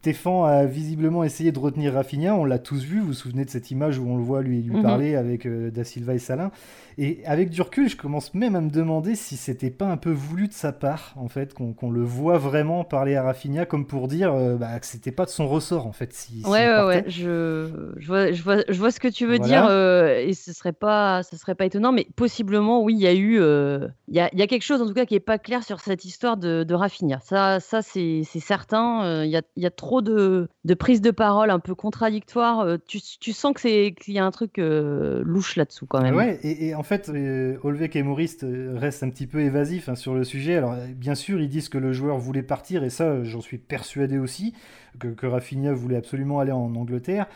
[0.00, 3.50] Stéphane a visiblement essayé de retenir Rafinha, on l'a tous vu, vous vous souvenez de
[3.50, 4.82] cette image où on le voit lui, lui mhm.
[4.82, 6.50] parler avec euh, Da Silva et Salin.
[6.96, 10.10] Et avec du recul, je commence même à me demander si c'était pas un peu
[10.10, 14.08] voulu de sa part, en fait, qu'on le voit vraiment parler à Rafinha comme pour
[14.08, 16.12] dire euh, bah, que c'était pas de son ressort, en fait.
[16.14, 19.38] Si, ouais, ouais, ouais, je, je, vois, je, vois, je vois ce que tu veux
[19.38, 23.06] dire euh, et ce serait pas, ce serait pas étonnant, mais possiblement, oui, il y
[23.06, 25.38] a eu, il y, a, y, a, quelque chose en tout cas qui est pas
[25.38, 27.20] clair sur cette histoire de, de Rafinha.
[27.20, 29.24] Ça, ça c'est certain.
[29.24, 32.60] Il y a, y a trop de, de prise de parole un peu contradictoire.
[32.60, 36.14] Euh, tu, sens qu'il y a un truc euh, louche là-dessous quand même.
[36.14, 38.38] Ouais, et, en fait, euh, Olvek et Maurice
[38.74, 40.56] restent un petit peu évasifs hein, sur le sujet.
[40.56, 44.18] Alors, bien sûr, ils disent que le joueur voulait partir, et ça, j'en suis persuadé
[44.18, 44.54] aussi,
[44.98, 47.26] que, que voulait absolument aller en Angleterre.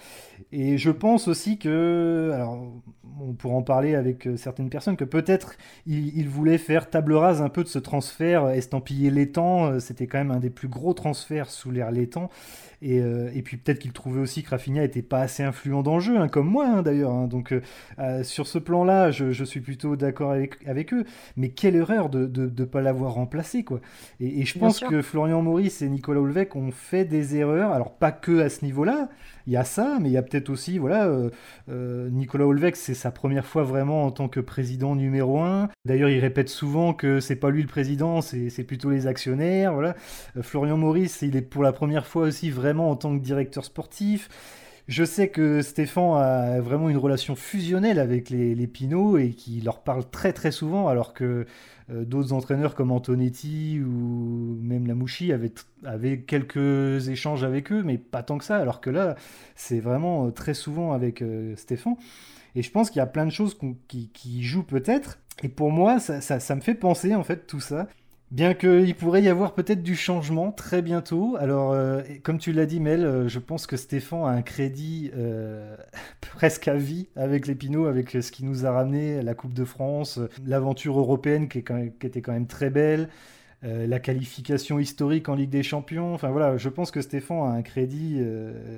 [0.52, 2.58] Et je pense aussi que, alors,
[3.20, 5.54] on pourra en parler avec certaines personnes, que peut-être
[5.86, 9.78] il, voulait faire table rase un peu de ce transfert estampillé Létang.
[9.80, 11.92] C'était quand même un des plus gros transferts sous l'ère
[12.84, 16.00] Euh, et, puis peut-être qu'il trouvait aussi que Rafinha n'était pas assez influent dans le
[16.00, 17.12] jeu, hein, comme moi hein, d'ailleurs.
[17.12, 17.26] Hein.
[17.26, 17.62] Donc euh,
[17.98, 21.04] euh, sur ce plan-là, je, suis plutôt d'accord avec, avec eux.
[21.36, 23.64] Mais quelle erreur de ne pas l'avoir remplacé.
[23.64, 23.80] quoi.
[24.20, 28.12] Et, je pense que Florian Maurice et Nicolas Hulvec ont fait des erreurs, alors pas
[28.12, 29.08] que à ce niveau-là,
[29.46, 31.30] il y a ça, mais il y a peut-être aussi, voilà, euh,
[31.68, 35.68] euh, Nicolas Olvec, c'est sa première fois vraiment en tant que président numéro un.
[35.84, 39.96] D'ailleurs, il répète souvent que c'est pas lui le président, c'est plutôt les actionnaires, voilà.
[40.36, 43.64] Euh, Florian Maurice, il est pour la première fois aussi vraiment en tant que directeur
[43.64, 44.28] sportif.
[44.86, 49.82] Je sais que Stéphane a vraiment une relation fusionnelle avec les, les et qu'il leur
[49.82, 51.46] parle très très souvent, alors que
[51.90, 58.22] euh, d'autres entraîneurs comme Antonetti ou même Lamouchi avaient, quelques échanges avec eux, mais pas
[58.22, 59.16] tant que ça, alors que là,
[59.54, 61.96] c'est vraiment euh, très souvent avec euh, Stéphane.
[62.54, 65.18] Et je pense qu'il y a plein de choses qui, qui, jouent peut-être.
[65.42, 67.88] Et pour moi, ça, me fait penser, en fait, tout ça,
[68.34, 71.36] Bien qu'il pourrait y avoir peut-être du changement très bientôt.
[71.38, 75.12] Alors, euh, comme tu l'as dit, Mel, euh, je pense que Stéphane a un crédit
[75.16, 75.76] euh,
[76.20, 80.18] presque à vie avec l'Épinot, avec ce qui nous a ramené la Coupe de France,
[80.44, 83.08] l'aventure européenne qui, était quand même très belle,
[83.62, 86.12] la qualification historique en Ligue des Champions.
[86.12, 88.20] Enfin voilà, je pense que Stéphane a un crédit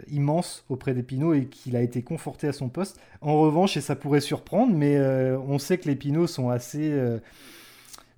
[0.07, 3.01] immense auprès d'Épinot et qu'il a été conforté à son poste.
[3.23, 5.01] En revanche, et ça pourrait surprendre, mais
[5.49, 6.92] on sait que les Pinots sont assez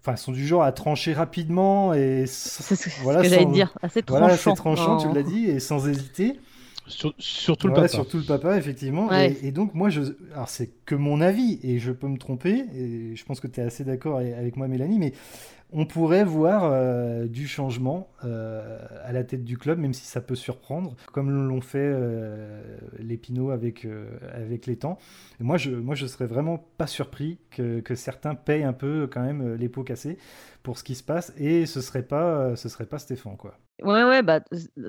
[0.00, 4.02] enfin, sont du genre à trancher rapidement et c'est ce, voilà, que j'allais dire, assez
[4.02, 4.18] tranchant.
[4.18, 6.38] Voilà, assez tranchant, tu l'as dit, et sans hésiter.
[6.86, 7.88] Sur, surtout le papa.
[7.88, 9.12] Surtout le papa, effectivement.
[9.12, 10.00] Et, et, donc, moi, je...
[10.32, 13.60] alors c'est que mon avis, et je peux me tromper, et je pense que tu
[13.60, 15.12] es assez d'accord avec moi, Mélanie, mais
[15.70, 20.20] on pourrait voir euh, du changement euh, à la tête du club, même si ça
[20.20, 22.62] peut surprendre, comme l'ont fait euh,
[22.98, 23.86] les Pinots avec,
[24.32, 24.98] avec les temps.
[25.40, 29.54] moi, je moi, je serais vraiment pas surpris que, certains payent un peu quand même
[29.54, 30.18] les pots cassés
[30.62, 33.54] pour ce qui se passe, et ce serait pas, serait pas Stéphane, quoi.
[33.82, 34.40] Ouais, ouais, bah,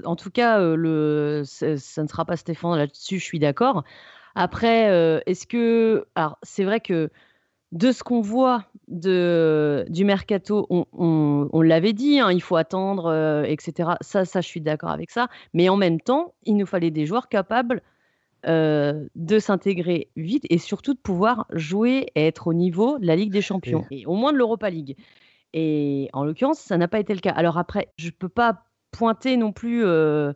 [0.03, 1.67] en tout cas, le, ça
[2.03, 3.83] ne sera pas Stéphane là-dessus, je suis d'accord.
[4.35, 6.05] Après, est-ce que.
[6.15, 7.09] Alors, c'est vrai que
[7.71, 13.43] de ce qu'on voit de, du mercato, on, l'avait dit, hein, il faut attendre, euh,
[13.43, 13.91] etc.
[14.01, 15.27] Ça, ça, je suis d'accord avec ça.
[15.53, 17.81] Mais en même temps, il nous fallait des joueurs capables
[18.47, 23.15] euh, de s'intégrer vite et surtout de pouvoir jouer et être au niveau de la
[23.15, 24.95] Ligue des Champions et, au moins de l'Europa League.
[25.53, 27.31] Et en l'occurrence, ça n'a pas été le cas.
[27.31, 29.85] Alors après, je ne peux pas pointer non plus.
[29.85, 30.33] Euh,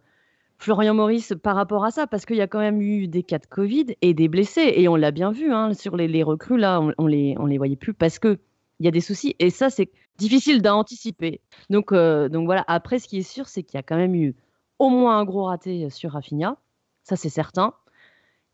[0.63, 3.37] Florian Maurice par rapport à ça, parce qu'il y a quand même eu des cas
[3.37, 6.81] de Covid et des blessés, et on l'a bien vu hein, sur les, recrues, là,
[6.97, 8.39] on, les, on les voyait plus parce qu'il
[8.79, 11.41] y a des soucis, et ça, c'est difficile d'anticiper.
[11.69, 14.15] Donc, euh, donc voilà, après, ce qui est sûr, c'est qu'il y a quand même
[14.15, 14.35] eu
[14.79, 16.55] au moins un gros raté sur Rafinha,
[17.03, 17.73] ça c'est certain.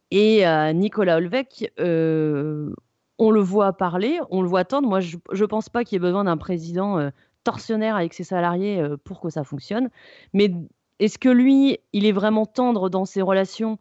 [0.09, 2.73] Et euh, Nicolas Olvec, euh,
[3.19, 4.89] on le voit parler, on le voit tendre.
[4.89, 7.11] Moi, je ne pense pas qu'il y ait besoin d'un président
[7.43, 9.89] torsionnaire avec ses salariés pour que ça fonctionne.
[10.33, 10.51] Mais
[10.99, 13.77] est-ce que lui, il est vraiment tendre dans ses relations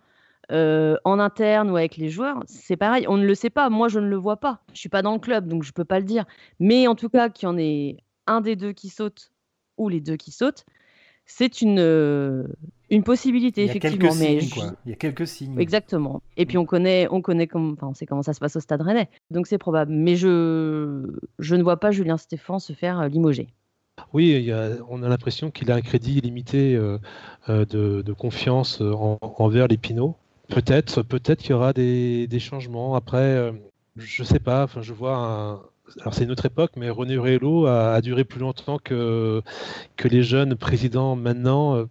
[0.51, 2.43] euh, en interne ou avec les joueurs?
[2.47, 3.69] C'est pareil, on ne le sait pas.
[3.71, 4.61] Moi, je ne le vois pas.
[4.73, 6.25] Je suis pas dans le club, donc je peux pas le dire.
[6.61, 9.33] Mais en tout cas, qu'il y en ait un des deux qui saute
[9.77, 10.65] ou les deux qui sautent,
[11.31, 12.45] c'est une, euh,
[12.89, 14.15] une possibilité, effectivement.
[14.19, 14.39] mais
[14.87, 15.59] Il y a quelques signes.
[15.61, 16.23] Exactement.
[16.39, 18.61] Et puis on connaît, on connaît comment, enfin, on sait comment ça se passe au
[18.61, 19.93] Stade Rennais, donc c'est probable.
[19.93, 21.07] Mais je,
[21.39, 23.49] je ne vois pas Julien Stéphan se faire euh, limoger.
[24.13, 24.51] Oui,
[24.89, 26.99] on a l'impression qu'il a un crédit illimité euh,
[27.49, 27.65] euh,
[28.03, 30.17] de, confiance euh, envers les Pinots.
[30.49, 32.95] Peut-être, peut-être qu'il y aura des, changements.
[32.95, 33.53] Après,
[33.97, 34.65] je ne sais pas.
[34.65, 35.61] Enfin, je vois un,
[36.01, 39.43] alors c'est une autre époque, mais René Rélo a, duré plus longtemps que,
[39.97, 41.87] que les jeunes présidents maintenant.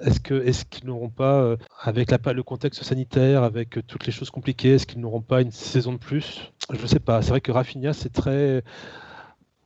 [0.00, 5.00] Est-ce qu'ils n'auront pas, avec le contexte sanitaire, avec toutes les choses compliquées, est-ce qu'ils
[5.00, 6.52] n'auront pas une saison de plus?
[6.72, 7.20] Je ne sais pas.
[7.20, 8.62] C'est vrai que Rafinha, c'est très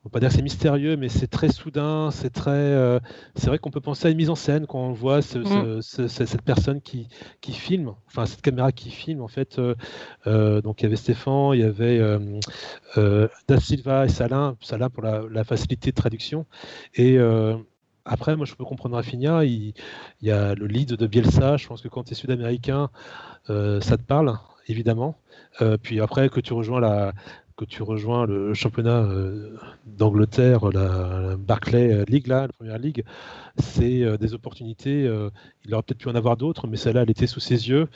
[0.04, 2.98] on va pas dire que c'est mystérieux, mais c'est très soudain, c'est très, euh,
[3.36, 5.80] c'est vrai qu'on peut penser à une mise en scène quand on voit mm.
[5.80, 7.06] cette personne qui,
[7.40, 9.60] qui filme, enfin cette caméra qui filme en fait.
[9.60, 9.76] Euh,
[10.26, 12.00] euh, donc il y avait Stéphane, il y avait
[12.96, 16.46] Da Silva et Salin, Salin pour la, facilité de traduction.
[16.96, 17.18] Et
[18.04, 19.72] après, moi je peux comprendre Rafinha, il,
[20.20, 22.90] il, y a le lead de Bielsa, je pense que quand tu es sud-américain,
[23.46, 24.36] ça te parle
[24.66, 25.14] évidemment.
[25.82, 27.12] puis après que tu rejoins la,
[27.64, 33.04] que tu rejoins le championnat euh, d'Angleterre, la, Barclay League, là, la première ligue,
[33.58, 35.06] c'est euh, des opportunités.
[35.06, 35.30] Euh,
[35.64, 37.88] il aurait peut-être pu en avoir d'autres, mais celle-là, elle était sous ses yeux.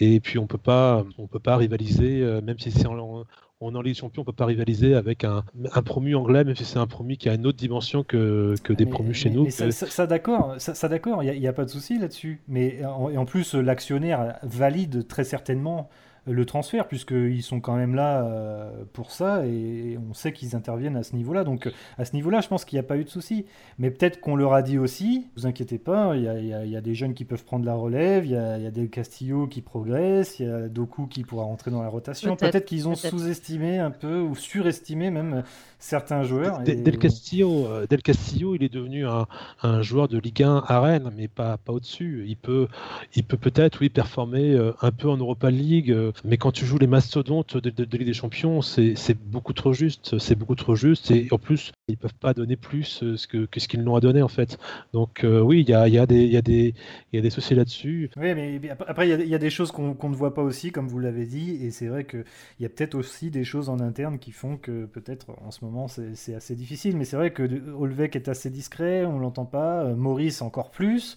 [0.00, 3.24] Et puis on peut pas, on peut pas rivaliser, même si c'est en,
[3.60, 5.42] on en Ligue des Champions, on peut pas rivaliser avec un,
[5.84, 9.14] promu anglais, même si c'est un promu qui a une autre dimension que, des promus
[9.14, 9.50] chez nous.
[9.50, 12.40] ça, d'accord, ça, d'accord, il n'y a, pas de souci là-dessus.
[12.48, 12.84] Mais et
[13.18, 15.90] en plus, l'actionnaire valide très certainement
[16.30, 20.96] le transfert, puisqu'ils sont quand même là euh, pour ça, et on sait qu'ils interviennent
[20.96, 21.44] à ce niveau-là.
[21.44, 23.46] Donc à ce niveau-là, je pense qu'il n'y a pas eu de souci.
[23.78, 27.14] Mais peut-être qu'on leur a dit aussi, vous inquiétez pas, il y a, des jeunes
[27.14, 30.68] qui peuvent prendre la relève, il y a, Del Castillo qui progresse, il y a
[30.68, 32.36] Doku qui pourra rentrer dans la rotation.
[32.36, 35.42] Peut-être qu'ils ont sous-estimé un peu, ou surestimé même
[35.80, 36.60] certains joueurs.
[36.60, 41.10] Del, Castillo, euh, Del Castillo, il est devenu un, joueur de Ligue 1 à Rennes,
[41.16, 42.24] mais pas, pas au-dessus.
[42.28, 42.68] Il peut
[43.16, 46.78] il peut peut-être, oui, performer euh, un peu en Europa League mais quand tu joues
[46.78, 50.18] les mastodontes de, de, Ligue des Champions, c'est beaucoup trop juste.
[50.18, 51.10] C'est beaucoup trop juste.
[51.10, 54.00] Et en plus, ils peuvent pas donner plus euh, que, que ce qu'ils n'ont à
[54.00, 54.58] donner, en fait.
[54.92, 56.74] Donc, euh, oui, il y a, y, a y,
[57.12, 58.10] y a des soucis là-dessus.
[58.16, 60.98] Oui, mais après, il y, a des choses qu'on ne voit pas aussi, comme vous
[60.98, 61.58] l'avez dit.
[61.62, 62.24] Et c'est vrai qu'il
[62.60, 65.69] y a peut-être aussi des choses en interne qui font que peut-être en ce moment,
[65.88, 66.96] c'est assez difficile.
[66.96, 69.84] Mais c'est vrai que Olvec est assez discret, on l'entend pas.
[69.84, 71.16] Euh, Maurice encore plus.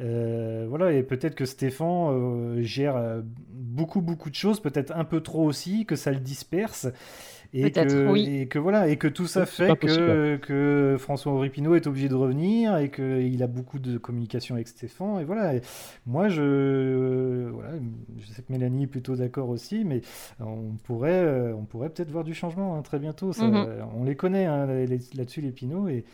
[0.00, 5.20] Euh, voilà, et peut-être que Stéphane euh, gère beaucoup, beaucoup de choses, peut-être un peu
[5.20, 6.86] trop aussi, que ça le disperse.
[7.54, 11.86] Et que, et que voilà, et que tout ça fait que, que François Auripino est
[11.86, 15.20] obligé de revenir et qu'il a beaucoup de communication avec Stéphane.
[15.20, 15.58] Et voilà,
[16.06, 17.70] moi je, voilà,
[18.18, 20.02] je sais que Mélanie est plutôt d'accord aussi, mais
[20.40, 23.32] on pourrait, on pourrait peut-être voir du changement hein, très bientôt.
[23.38, 23.66] Mhm.
[23.98, 25.88] On les connaît hein, là-dessus, les Pinot.
[25.88, 26.04] Et,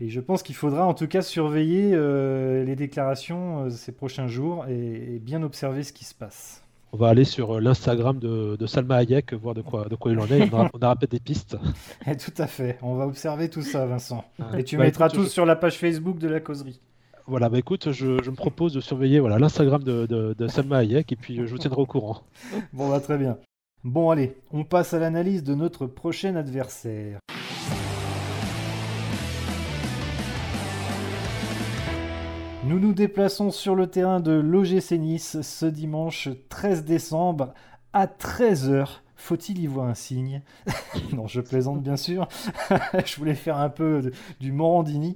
[0.00, 4.26] et je pense qu'il faudra en tout cas surveiller euh, les déclarations euh, ces prochains
[4.26, 6.63] jours et, bien observer ce qui se passe.
[6.94, 10.18] On va aller sur euh, l'Instagram de, Salma Hayek, voir de quoi, de quoi il
[10.20, 10.48] en est.
[10.54, 11.56] On aura, peut-être des pistes.
[12.06, 12.78] Et tout à fait.
[12.82, 14.24] On va observer tout ça, Vincent.
[14.56, 16.80] et tu mettras tout sur la page Facebook de la causerie.
[17.26, 21.16] Voilà, bah écoute, je, me propose de surveiller voilà, l'Instagram de, de, Salma Hayek et
[21.16, 22.20] puis je vous tiendrai au courant.
[22.72, 23.38] Bon, bah très bien.
[23.82, 27.18] Bon, allez, on passe à l'analyse de notre prochain adversaire.
[32.66, 37.52] Nous nous déplaçons sur le terrain de l'OGC Nice ce dimanche 13 décembre
[37.92, 39.00] à 13h.
[39.16, 40.40] Faut-il y voir un signe?
[41.12, 42.26] Non, je plaisante bien sûr.
[43.04, 44.10] je voulais faire un peu
[44.40, 45.14] du Morandini.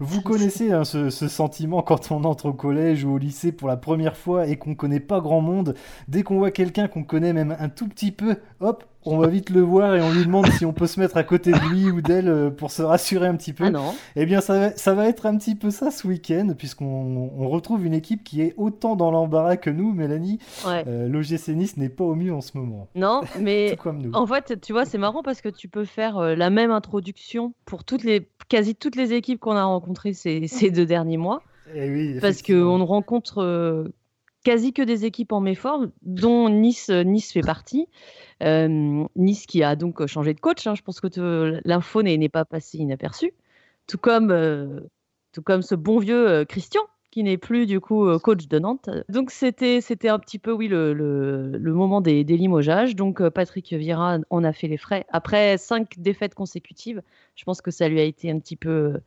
[0.00, 3.68] Vous connaissez hein, ce, ce, sentiment quand on entre au collège ou au lycée pour
[3.68, 5.74] la première fois et qu'on connaît pas grand monde.
[6.08, 9.50] Dès qu'on voit quelqu'un qu'on connaît même un tout petit peu, hop, on va vite
[9.50, 11.90] le voir et on lui demande si on peut se mettre à côté de lui
[11.90, 13.64] ou d'elle euh, pour se rassurer un petit peu.
[13.64, 13.94] Ah non.
[14.16, 17.48] Eh bien, ça va, ça va être un petit peu ça ce week-end, puisqu'on on
[17.48, 20.38] retrouve une équipe qui est autant dans l'embarras que nous, Mélanie.
[20.66, 20.84] Ouais.
[20.86, 22.88] Euh, L'OGC Nice n'est pas au mieux en ce moment.
[22.94, 24.12] Non, mais comme nous.
[24.12, 27.54] en fait, tu vois, c'est marrant parce que tu peux faire euh, la même introduction
[27.64, 31.42] pour toutes les, quasi toutes les équipes qu'on a rencontrées ces, ces deux derniers mois.
[31.74, 33.92] Eh oui, parce qu'on ne rencontre
[34.46, 37.88] quasi que des équipes en méforme, dont Nice, nice fait partie.
[38.40, 40.66] nice qui a donc changé de coach.
[40.66, 40.76] Hein.
[40.76, 43.34] je pense que l'info n'est pas passée inaperçue.
[43.88, 44.88] Tout comme,
[45.32, 46.82] tout comme ce bon vieux Christian
[47.16, 48.90] qui n'est plus du coup euh, coach de Nantes.
[49.08, 52.94] Donc c'était un petit peu oui le, le, moment des, des, limogeages.
[52.94, 57.00] Donc euh, Patrick Vieira en a fait les frais après cinq défaites consécutives.
[57.34, 59.00] Je pense que ça lui a été un petit peu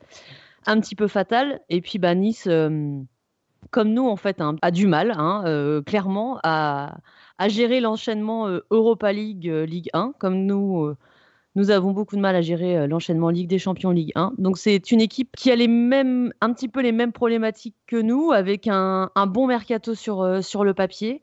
[0.65, 1.61] un petit peu fatal.
[1.69, 2.99] Et puis bah, Nice, euh,
[3.71, 6.97] comme nous en fait, hein, a du mal hein, clairement à,
[7.47, 10.95] gérer l'enchaînement Europa League Ligue 1 comme nous
[11.55, 14.33] nous avons beaucoup de mal à gérer euh, l'enchaînement Ligue des Champions, Ligue 1.
[14.37, 17.97] Donc c'est une équipe qui a les mêmes, un petit peu les mêmes problématiques que
[17.97, 21.21] nous, avec un, bon mercato sur, euh, sur le papier,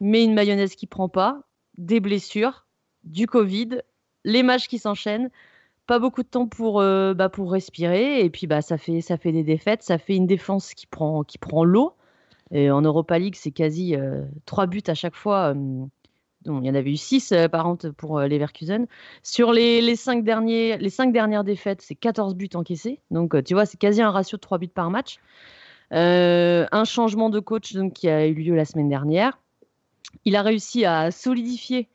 [0.00, 1.42] mais une mayonnaise qui prend pas,
[1.78, 2.66] des blessures,
[3.04, 3.82] du Covid,
[4.24, 5.30] les matchs qui s'enchaînent,
[5.86, 9.16] pas beaucoup de temps pour, euh, bah, pour respirer, et puis bah, ça, fait, ça
[9.16, 11.94] fait des défaites, ça fait une défense qui prend, qui prend l'eau.
[12.50, 13.94] Et en Europa League, c'est quasi
[14.44, 15.54] trois buts à chaque fois
[16.46, 18.86] il y en avait eu 6 euh, par an pour euh, Leverkusen.
[19.22, 23.00] Sur les, cinq derniers, les cinq dernières défaites, c'est 14 buts encaissés.
[23.10, 25.18] Donc, euh, tu vois, c'est quasi un ratio de 3 buts par match.
[25.90, 29.38] un changement de coach donc, qui a eu lieu la semaine dernière.
[30.24, 31.88] Il a réussi à solidifier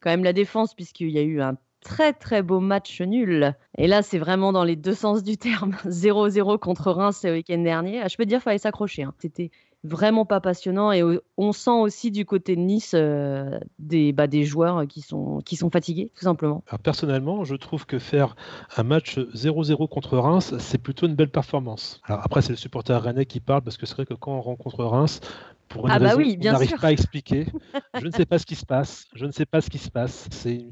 [0.00, 3.54] quand même la défense, puisqu'il y a eu un très très beau match nul.
[3.78, 5.76] Et là, c'est vraiment dans les deux sens du terme.
[5.86, 8.00] 0-0 contre Reims le week-end dernier.
[8.00, 9.04] Ah, je peux te dire, fallait s'accrocher.
[9.04, 9.14] Hein.
[9.18, 9.50] C'était
[9.84, 10.92] vraiment pas passionnant.
[10.92, 11.02] Et
[11.36, 15.56] on sent aussi du côté de Nice euh, des, bah, des joueurs qui sont, qui
[15.56, 16.62] sont fatigués, tout simplement.
[16.82, 18.36] personnellement, je trouve que faire
[18.76, 22.00] un match 0-0 contre Reims, c'est plutôt une belle performance.
[22.04, 24.40] Alors après, c'est le supporter rennais qui parle, parce que c'est vrai que quand on
[24.40, 25.20] rencontre Reims,
[25.68, 27.46] pour une ah bah oui, on n'arrive pas à expliquer.
[28.00, 29.06] je ne sais pas ce qui se passe.
[29.14, 30.26] Je ne sais pas ce qui se passe.
[30.32, 30.66] C'est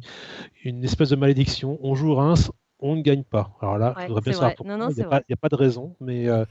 [0.64, 1.78] une espèce de malédiction.
[1.82, 2.50] On joue Reims,
[2.80, 3.50] on ne gagne pas.
[3.60, 4.74] Alors là, je voudrais bien savoir pourquoi.
[4.90, 6.44] il n'y a, pas de raison, mais, euh,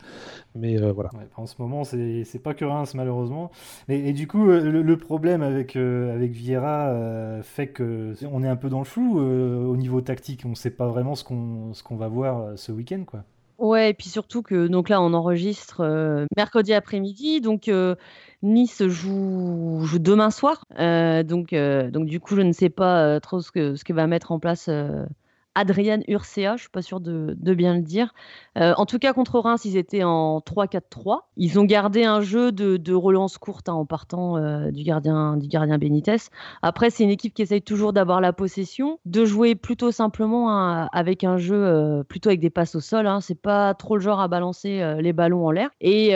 [0.55, 1.09] mais euh, voilà.
[1.35, 3.51] en ce moment, c'est pas que Reims, malheureusement.
[3.87, 6.93] Et, du coup, euh, le, problème avec, avec Vieira
[7.43, 10.43] fait qu'on est un peu dans le flou au niveau tactique.
[10.45, 13.03] On ne sait pas vraiment ce qu'on qu'on va voir ce week-end.
[13.05, 13.23] quoi.
[13.57, 17.41] Ouais, et puis surtout que donc là, on enregistre mercredi après-midi.
[17.41, 17.71] Donc.
[18.43, 20.65] Nice joue, joue, demain soir.
[20.77, 24.31] donc, donc, du coup, je ne sais pas trop ce que, ce que va mettre
[24.31, 24.69] en place
[25.57, 28.13] Adrian Urcea, je suis pas sûre de, bien le dire.
[28.59, 31.21] Euh, en tout cas, contre Reims, ils étaient en 3-4-3.
[31.35, 35.47] Ils ont gardé un jeu de, relance courte hein, en partant euh, du, gardien, du
[35.47, 36.17] gardien Benitez.
[36.61, 40.89] Après, c'est une équipe qui essaye toujours d'avoir la possession, de jouer plutôt simplement hein,
[40.93, 43.07] avec un jeu euh, plutôt avec des passes au sol.
[43.07, 43.19] Hein.
[43.19, 45.71] C'est pas trop le genre à balancer les ballons en l'air.
[45.81, 46.15] Et,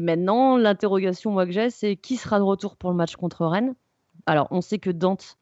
[0.00, 3.74] maintenant, l'interrogation moi que j'ai, c'est qui sera de retour pour le match contre Rennes?
[4.24, 5.36] Alors, on sait que Dante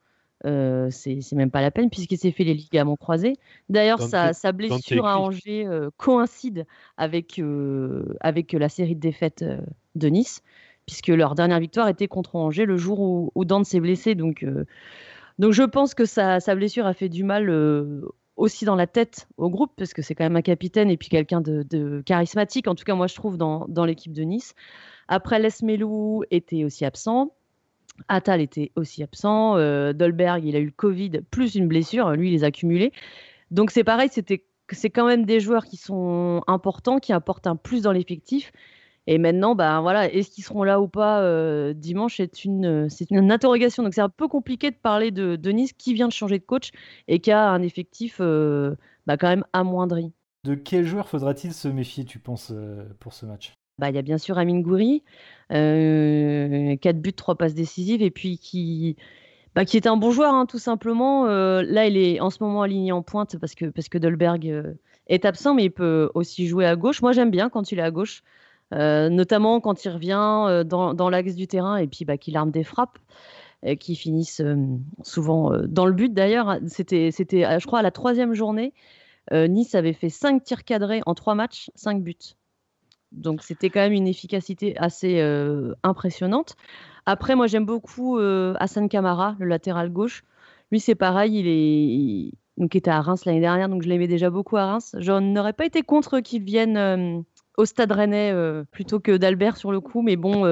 [0.46, 3.36] euh, c'est même pas la peine puisqu'il s'est fait les ligaments croisés.
[3.68, 6.66] D'ailleurs, sa, blessure à Angers euh, coïncide
[6.96, 9.44] avec, euh, avec la série de défaites
[9.94, 10.42] de Nice,
[10.86, 14.14] puisque leur dernière victoire était contre Angers le jour où, Dante s'est blessé.
[14.14, 14.46] Donc,
[15.38, 17.50] donc je pense que sa, sa, blessure a fait du mal
[18.36, 21.10] aussi dans la tête au groupe, parce que c'est quand même un capitaine et puis
[21.10, 24.54] quelqu'un de, charismatique, en tout cas moi je trouve, dans, dans l'équipe de Nice.
[25.08, 27.32] Après, Les Melou était aussi absent.
[28.08, 29.56] Attal était aussi absent.
[29.56, 32.10] Euh, Dolberg, il a eu le Covid plus une blessure.
[32.12, 32.92] Lui, il les a cumulés.
[33.50, 37.82] Donc c'est pareil, c'est quand même des joueurs qui sont importants, qui apportent un plus
[37.82, 38.52] dans l'effectif.
[39.06, 43.32] Et maintenant, ben voilà, est-ce qu'ils seront là ou pas euh, dimanche C'est une, une
[43.32, 43.82] interrogation.
[43.82, 46.70] Donc c'est un peu compliqué de parler de, Nice qui vient de changer de coach
[47.08, 50.12] et qui a un effectif bah, quand même amoindri.
[50.44, 52.52] De quel joueur faudra-t-il se méfier, tu penses,
[53.00, 53.59] pour ce match?
[53.80, 55.02] Bah, il y a bien sûr Amin Gouiri,
[55.52, 58.96] euh, 4 buts, 3 passes décisives, et puis qui,
[59.54, 61.26] bah, qui était un bon joueur, hein, tout simplement.
[61.26, 64.74] Euh, là, il est en ce moment aligné en pointe parce que, Dolberg euh,
[65.08, 67.02] est absent, mais il peut aussi jouer à gauche.
[67.02, 68.22] Moi, j'aime bien quand il est à gauche,
[68.74, 72.50] euh, notamment quand il revient dans, dans l'axe du terrain et puis bah, qu'il arme
[72.52, 72.98] des frappes
[73.78, 74.42] qui finissent
[75.02, 76.14] souvent dans le but.
[76.14, 78.72] D'ailleurs, c'était, c'était, je crois, à la troisième journée,
[79.32, 82.36] Nice avait fait 5 tirs cadrés en 3 matchs, 5 buts.
[83.12, 85.20] Donc c'était quand même une efficacité assez
[85.82, 86.56] impressionnante.
[87.06, 90.22] Après, moi j'aime beaucoup Hassan Kamara, le latéral gauche.
[90.70, 94.28] Lui c'est pareil, il est donc était à Reims l'année dernière, donc je l'aimais déjà
[94.30, 94.94] beaucoup à Reims.
[94.98, 97.24] Je n'aurais pas été contre qu'il vienne
[97.56, 98.34] au Stade Rennais
[98.70, 100.44] plutôt que d'Albert sur le coup, mais bon,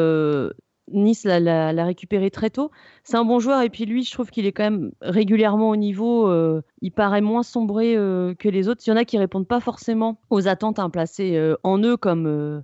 [0.93, 2.71] Nice l'a récupéré très tôt.
[3.05, 5.77] C'est un bon joueur et puis lui, je trouve qu'il est quand même régulièrement au
[5.77, 6.29] niveau.
[6.29, 8.83] Euh, il paraît moins sombré euh, que les autres.
[8.87, 11.97] Il y en a qui répondent pas forcément aux attentes hein, placées euh, en eux,
[11.97, 12.63] comme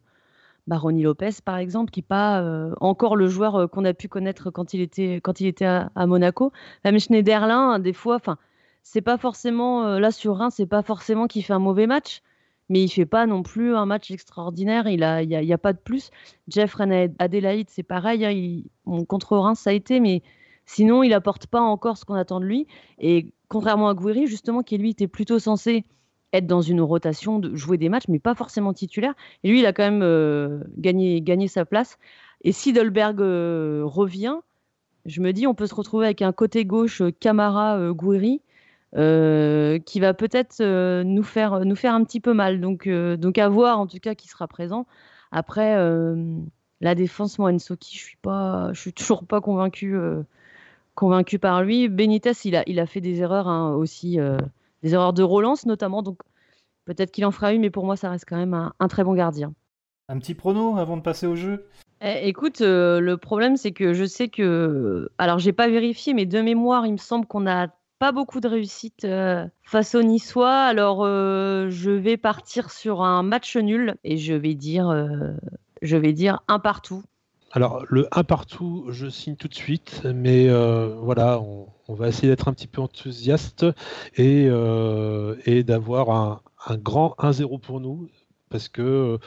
[0.66, 2.42] Baroni Lopez par exemple, qui n'est pas
[2.80, 6.52] encore le joueur qu'on a pu connaître quand il était était à, Monaco.
[6.84, 8.38] Même Schneiderlin, des fois, enfin,
[8.82, 12.22] c'est pas forcément là sur un, c'est pas forcément qu'il fait un mauvais match,
[12.68, 14.88] mais il fait pas non plus un match extraordinaire.
[14.88, 16.10] Il a, il y a, pas de plus.
[16.48, 16.76] Jeff
[17.18, 18.24] Adelaide, c'est pareil.
[18.86, 20.22] Hein, contre Reims, ça a été, mais
[20.66, 22.66] sinon, il apporte pas encore ce qu'on attend de lui.
[22.98, 25.84] Et contrairement à Gouiri, justement, qui lui était plutôt censé
[26.32, 29.14] être dans une rotation, de jouer des matchs, mais pas forcément titulaire.
[29.44, 31.96] Et lui, il a quand même euh, gagné, gagné sa place.
[32.42, 34.36] Et si Dolberg euh, revient,
[35.06, 38.40] je me dis, on peut se retrouver avec un côté gauche euh, Camara Gouiri
[38.96, 42.60] euh, qui va peut-être euh, nous, faire, nous faire un petit peu mal.
[42.60, 44.86] Donc, euh, donc à voir en tout cas qui sera présent.
[45.32, 45.76] Après,
[46.80, 49.96] la défense, moi, Ensoki, je suis pas, je suis toujours pas convaincu,
[50.94, 51.88] convaincu par lui.
[51.88, 54.18] Benitez, il a, il a fait des erreurs hein, aussi,
[54.82, 56.02] des erreurs de relance notamment.
[56.02, 56.18] Donc
[56.84, 59.14] peut-être qu'il en fera une, mais pour moi, ça reste quand même un, très bon
[59.14, 59.52] gardien.
[60.08, 61.66] Un petit prono avant de passer au jeu?
[62.00, 65.10] Eh, Écoute, le problème, c'est que je sais que.
[65.18, 67.68] Alors, j'ai pas vérifié, mais de mémoire, il me semble qu'on a
[68.04, 70.54] pas beaucoup de réussite euh, face aux Niçois.
[70.54, 75.32] Alors, euh, je vais partir sur un match nul et je vais dire, euh,
[75.80, 77.02] je vais dire un partout.
[77.52, 80.50] Alors, le un partout, je signe tout de suite, mais
[81.00, 83.64] voilà, on, va essayer d'être un petit peu enthousiaste
[84.16, 84.50] et,
[85.62, 88.10] d'avoir un, grand 1-0 pour nous
[88.50, 89.18] parce que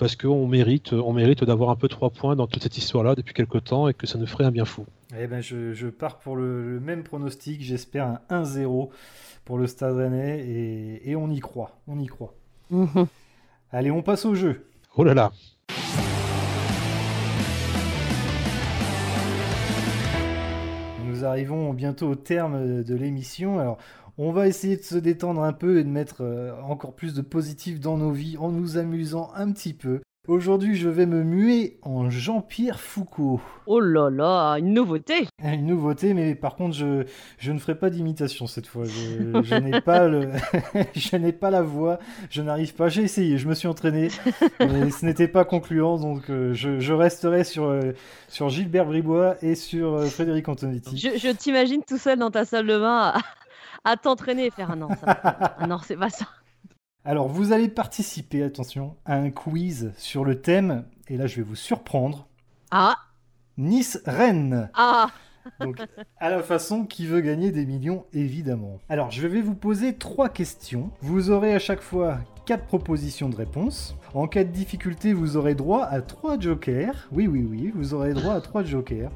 [0.00, 3.34] parce qu'on mérite, on mérite d'avoir un peu trois points dans toute cette histoire-là depuis
[3.34, 4.86] quelque temps et que ça nous ferait un bien fou.
[5.14, 8.88] Eh ben je, pars pour le, même pronostic, j'espère un 1-0
[9.44, 10.40] pour le Stade Rennais
[11.04, 12.32] et, on y croit, on y croit.
[12.70, 13.08] Mhm.
[13.72, 14.64] Allez, on passe au jeu.
[14.96, 15.32] Oh là là.
[21.04, 23.58] Nous arrivons bientôt au terme de l'émission.
[23.58, 23.76] Alors,
[24.18, 27.22] on va essayer de se détendre un peu et de mettre euh, encore plus de
[27.22, 30.00] positif dans nos vies en nous amusant un petit peu.
[30.28, 33.40] Aujourd'hui, je vais me muer en Jean-Pierre Foucault.
[33.66, 37.04] Oh là là, une nouveauté Une nouveauté, mais par contre, je,
[37.38, 38.84] je ne ferai pas d'imitation cette fois.
[38.84, 40.30] Je, n'ai pas le,
[40.94, 41.98] je n'ai pas la voix,
[42.28, 42.90] je n'arrive pas.
[42.90, 44.08] J'ai essayé, je me suis entraîné,
[44.60, 47.92] mais ce n'était pas concluant, donc euh, je, resterai sur, euh,
[48.28, 50.98] sur Gilbert Bribois et sur Frédéric Antonetti.
[50.98, 53.14] Je, t'imagine tout seul dans ta salle de bain
[53.84, 54.90] à t'entraîner et faire un an.
[54.94, 55.56] Ça.
[55.66, 56.26] non, c'est pas ça.
[57.04, 61.42] Alors, vous allez participer, attention, à un quiz sur le thème, et là je vais
[61.42, 62.28] vous surprendre.
[62.70, 62.96] Ah
[63.56, 64.70] Nice-Rennes.
[64.74, 65.10] Ah
[65.60, 65.80] Donc,
[66.18, 68.78] à la façon qui veut gagner des millions, évidemment.
[68.88, 70.90] Alors, je vais vous poser trois questions.
[71.00, 73.96] Vous aurez à chaque fois quatre propositions de réponse.
[74.14, 77.08] En cas de difficulté, vous aurez droit à trois jokers.
[77.12, 79.10] Oui, oui, oui, vous aurez droit à trois jokers.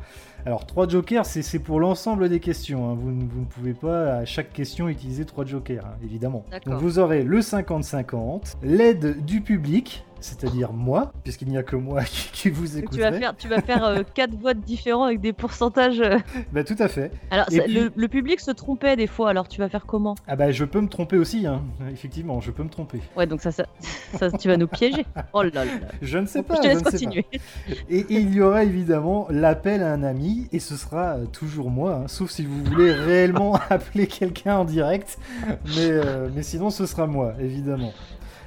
[0.47, 2.91] Alors, trois jokers, c'est pour l'ensemble des questions.
[2.91, 2.95] Hein.
[2.95, 6.45] Vous, ne pouvez pas à chaque question utiliser trois jokers, hein, évidemment.
[6.67, 12.03] Donc, vous aurez le 50-50, l'aide du public, c'est-à-dire moi, puisqu'il n'y a que moi
[12.33, 12.95] qui, vous écoute.
[12.95, 16.01] Tu vas faire, tu vas faire euh, quatre votes différents avec des pourcentages.
[16.01, 16.17] Euh.
[16.51, 17.13] Bah, tout à fait.
[17.31, 20.15] Alors, le, public se trompait des fois, alors tu vas faire comment?
[20.27, 21.63] Ah bah je peux me tromper aussi, hein.
[21.93, 23.01] effectivement, je peux me tromper.
[23.17, 23.67] Ouais, donc ça, ça,
[24.39, 25.05] tu vas nous piéger.
[25.33, 25.65] Oh là là.
[26.01, 26.55] Je ne sais pas.
[26.57, 27.27] Je te laisse continuer.
[27.91, 32.03] Et, il y aura évidemment l'appel à un ami, et ce sera euh, toujours moi,
[32.05, 35.19] hein, sauf si vous voulez réellement appeler quelqu'un en direct,
[35.77, 35.91] mais,
[36.35, 37.93] mais sinon ce sera moi, évidemment.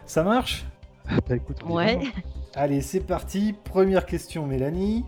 [0.05, 0.65] Ça marche?
[1.30, 1.36] Bah,
[1.70, 1.99] ouais.
[2.55, 3.53] Allez, c'est parti.
[3.64, 5.05] Première question, Mélanie.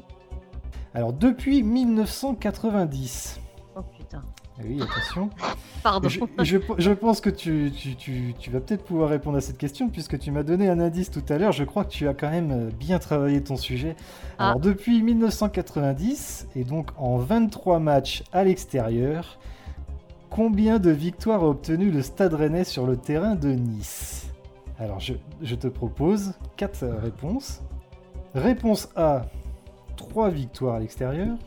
[0.94, 3.40] Alors, depuis 1990.
[3.76, 4.24] Oh putain.
[4.58, 5.30] Ah oui, attention.
[5.84, 6.10] Pardon.
[6.10, 10.44] Je, pense que tu, tu, vas peut-être pouvoir répondre à cette question puisque tu m'as
[10.44, 11.54] donné un indice tout à l'heure.
[11.54, 13.96] Je crois que tu as quand même bien travaillé ton sujet.
[14.38, 14.50] Ah.
[14.50, 19.40] Alors, depuis 1990, et donc en 23 matchs à l'extérieur,
[20.30, 24.29] combien de victoires a obtenu le Stade Rennais sur le terrain de Nice?
[24.80, 27.62] Alors, je, te propose quatre réponses.
[28.34, 29.26] Réponse A,
[29.98, 31.38] 3 victoires à l'extérieur.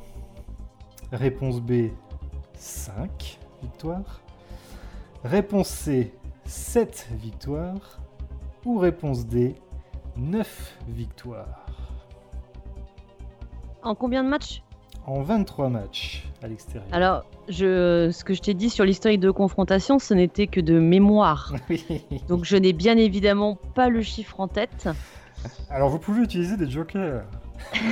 [1.12, 1.88] Réponse B,
[2.52, 4.20] 5 victoires.
[5.24, 6.12] Réponse C,
[6.44, 8.00] 7 victoires.
[8.66, 9.54] Ou réponse D,
[10.18, 11.64] 9 victoires.
[13.82, 14.62] En combien de matchs?
[15.07, 16.88] En 23 matchs à l'extérieur.
[16.92, 20.78] Alors, je, ce que je t'ai dit sur l'historique de confrontation, ce n'était que de
[20.78, 21.55] mémoire.
[22.28, 24.88] Donc je n'ai bien évidemment pas le chiffre en tête.
[25.70, 27.24] Alors vous pouvez utiliser des jokers.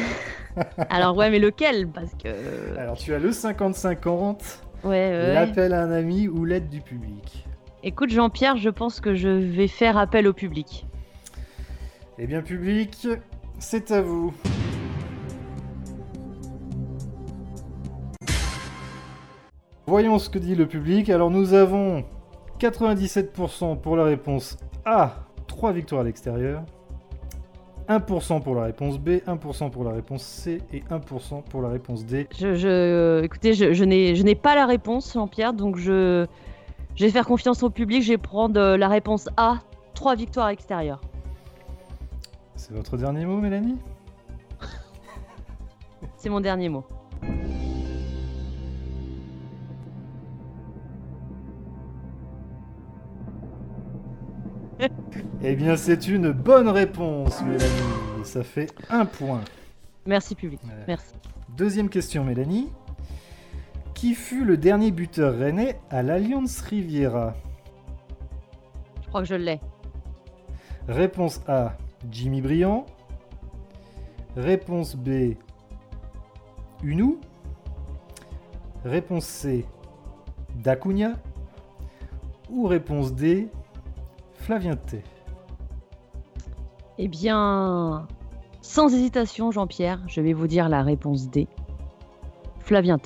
[0.89, 1.89] Alors ouais, mais lequel?
[1.89, 2.29] Parce que.
[2.79, 7.45] Alors tu as le 50-50, ouais, l'appel à un ami ou l'aide du public.
[7.83, 10.87] Écoute Jean-Pierre, je pense que je vais faire appel au public.
[12.19, 13.09] Eh bien public,
[13.59, 14.35] c'est à vous.
[19.91, 21.11] Voyons ce que dit le public.
[21.11, 22.05] Alors nous avons
[22.61, 26.63] 97% pour la réponse A, 3 victoires à l'extérieur.
[27.89, 32.07] 1% pour la réponse B, 1% pour la réponse C et 1% pour la réponse
[32.07, 32.29] D.
[32.39, 36.25] Je, écoutez, je, je n'ai pas la réponse, Jean-Pierre, donc je,
[36.95, 38.05] je vais faire confiance au public.
[38.05, 39.59] Je vais prendre euh, la réponse A,
[39.95, 41.01] trois victoires à l'extérieur.
[42.55, 43.79] C'est votre dernier mot, Mélanie?
[46.17, 46.85] C'est mon dernier mot.
[55.43, 58.25] Eh bien, c'est une bonne réponse, Mélanie.
[58.25, 59.41] Ça fait un point.
[60.07, 60.61] Merci public.
[60.87, 61.15] Merci.
[61.57, 62.69] Deuxième question, Mélanie.
[63.95, 67.35] Qui fut le dernier buteur rennais à l'Alliance Riviera?
[69.03, 69.61] Je crois que je l'ai.
[70.89, 71.77] Réponse A,
[72.11, 72.87] Jimmy Briand.
[74.37, 75.35] Réponse B,
[76.83, 77.21] Unou.
[78.85, 79.67] Réponse C,
[80.57, 81.13] Dacunia.
[82.49, 83.49] Ou réponse D,
[84.41, 84.77] Flavien.
[86.99, 88.09] Eh bien,
[88.63, 91.47] sans hésitation, Jean-Pierre, je vais vous dire la réponse D.
[92.61, 92.99] Flavien.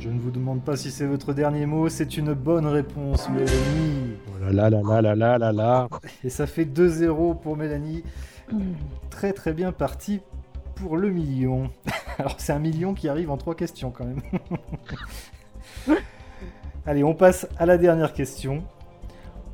[0.00, 4.16] Je ne vous demande pas si c'est votre dernier mot, c'est une bonne réponse, Mélanie.
[4.28, 5.88] Oh là là là là là là là là.
[6.24, 8.02] Et ça fait 2-0 pour Mélanie.
[9.10, 10.20] Très très bien parti
[10.74, 11.70] pour le million.
[12.18, 14.22] Alors c'est un million qui arrive en trois questions quand même.
[16.88, 18.64] Allez, on passe à la dernière question.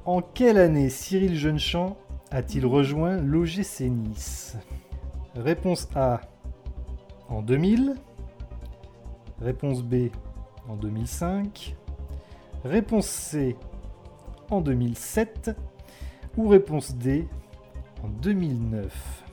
[0.04, 1.96] En quelle année Cyril Jeunechamp
[2.30, 4.56] a-t-il rejoint l'OGC Nice?
[5.34, 6.20] Réponse A
[7.28, 7.96] en 2000.
[9.40, 10.10] Réponse B
[10.68, 11.74] en 2005.
[12.64, 13.56] Réponse C
[14.48, 15.50] en 2007.
[16.36, 17.26] Ou réponse D
[18.04, 19.24] en 2009.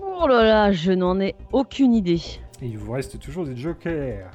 [0.00, 2.22] Oh là là, je n'en ai aucune idée.
[2.62, 4.30] Et il vous reste toujours des jokers.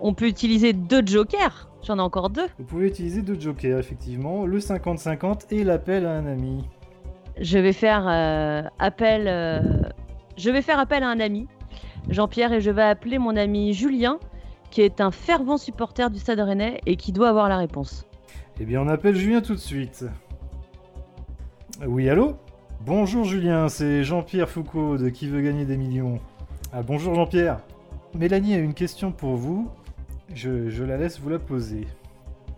[0.00, 1.68] On peut utiliser deux jokers.
[1.82, 2.46] J'en ai encore deux.
[2.58, 6.64] Vous pouvez utiliser deux jokers, effectivement, le 50-50 et l'appel à un ami.
[7.40, 9.24] Je vais faire euh, appel.
[9.28, 9.60] euh,
[10.36, 11.46] Je vais faire appel à un ami,
[12.08, 14.18] Jean-Pierre, et je vais appeler mon ami Julien,
[14.70, 18.06] qui est un fervent supporter du Stade Rennais et qui doit avoir la réponse.
[18.60, 20.04] Eh bien, on appelle Julien tout de suite.
[21.86, 22.34] Oui, allô?
[22.84, 26.18] Bonjour Julien, c'est Jean-Pierre Foucault de Qui veut gagner des millions?
[26.72, 27.60] Ah, bonjour Jean-Pierre.
[28.14, 29.68] Mélanie a une question pour vous.
[30.34, 31.86] Je, je la laisse vous la poser.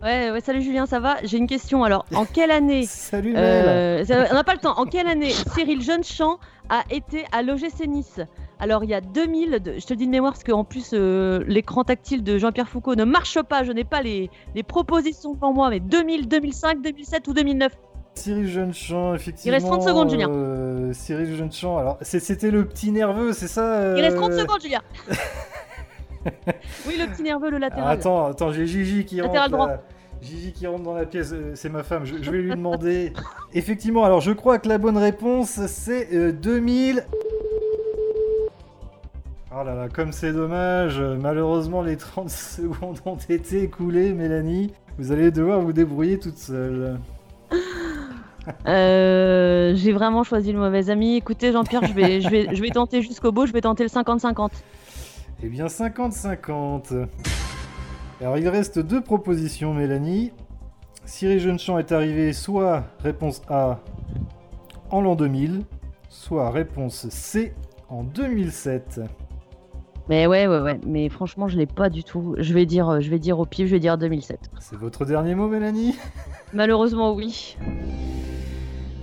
[0.03, 1.17] Ouais, ouais, salut Julien, ça va?
[1.25, 1.85] J'ai une question.
[1.85, 4.79] Alors, en quelle année Salut euh, On n'a pas le temps.
[4.79, 6.39] En quelle année Cyril Jeunechamp
[6.71, 8.21] a été à l'OGC Nice?
[8.59, 10.91] Alors, il y a 2000, de- je te le dis de mémoire parce qu'en plus,
[10.95, 13.63] euh, l'écran tactile de Jean-Pierre Foucault ne marche pas.
[13.63, 17.73] Je n'ai pas les, les propositions devant moi, mais 2000, 2005, 2007 ou 2009
[18.15, 19.55] Cyril Jeunechamp, effectivement.
[19.55, 20.29] reste 30 secondes, Julien.
[20.31, 24.61] euh, Cyril Jeunechamp, alors c'était le petit nerveux, c'est ça Il reste 30 euh, secondes,
[24.61, 24.83] Julien
[26.87, 27.99] Oui, le petit nerveux, le Ah, latéral.
[27.99, 29.33] attends, attends, j'ai Gigi qui rentre.
[29.35, 29.67] Latéral droit.
[29.69, 29.83] là.
[30.23, 33.13] Gigi qui rentre dans la pièce, euh, c'est ma femme, je, je vais lui demander.
[33.55, 37.05] Effectivement, alors je crois que la bonne réponse c'est euh, 2000.
[39.53, 44.73] Oh là là, comme c'est dommage, euh, malheureusement les 30 secondes ont été écoulées, Mélanie.
[44.99, 46.99] Vous allez devoir vous débrouiller toute seule.
[48.67, 51.17] Euh, J'ai vraiment choisi le mauvais ami.
[51.17, 53.47] Écoutez, Jean-Pierre, je vais, je, vais, je vais tenter jusqu'au bout.
[53.47, 54.51] Je vais tenter le 50-50.
[55.43, 57.07] Eh bien 50-50.
[58.21, 60.33] Alors il reste deux propositions, Mélanie.
[61.07, 63.81] Cyril Jeunechamp est arrivé soit réponse A
[64.91, 65.65] en l'an 2000,
[66.11, 67.55] soit réponse C
[67.89, 69.01] en 2007.
[70.11, 70.81] Mais ouais, ouais, ouais.
[70.87, 72.35] Mais franchement, je l'ai pas du tout.
[72.37, 74.51] Je vais dire, je vais dire au pif, je vais dire 2007.
[74.61, 75.97] C'est votre dernier mot, Mélanie?
[76.53, 77.57] Malheureusement, oui.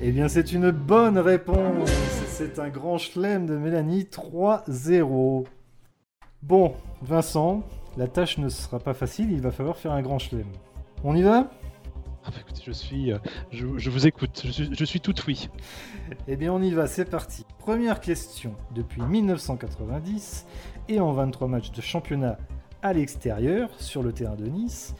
[0.01, 1.89] Eh bien c'est une bonne réponse.
[2.27, 5.45] C'est un grand chelem de Mélanie 3-0.
[6.43, 7.63] Bon, Vincent,
[7.97, 10.47] la tâche ne sera pas facile, il va falloir faire un grand chelem.
[11.03, 11.49] On y va?
[12.23, 13.17] Ah, bah, écoutez, je suis, euh,
[13.51, 14.41] je, je vous écoute.
[14.45, 15.49] Je suis, je suis tout oui.
[16.27, 17.45] Eh bien on y va, c'est parti.
[17.57, 18.53] Première question.
[18.75, 20.45] Depuis 1990
[20.89, 22.37] et en 23 matchs de championnat
[22.81, 24.93] à l'extérieur, sur le terrain de Nice,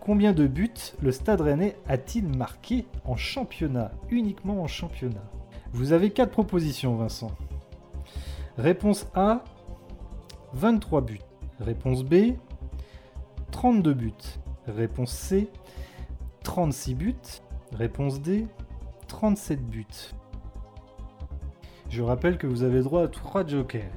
[0.00, 5.24] combien de buts le Stade Rennais a-t-il marqué en championnat Uniquement en championnat?
[5.72, 7.32] Vous avez quatre propositions, Vincent.
[8.58, 9.42] Réponse A
[10.54, 11.18] 23 buts.
[11.60, 12.34] Réponse B
[13.50, 14.12] 32 buts.
[14.66, 15.50] Réponse C
[16.42, 17.14] 36 buts.
[17.72, 18.46] Réponse D
[19.08, 19.86] 37 buts.
[21.90, 23.90] Je rappelle que vous avez droit à 3 jokers.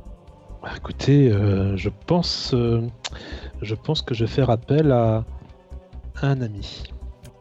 [0.64, 2.88] Ah, Écoutez, euh, je pense, euh,
[3.62, 5.24] je pense que je vais faire appel à
[6.22, 6.84] un ami.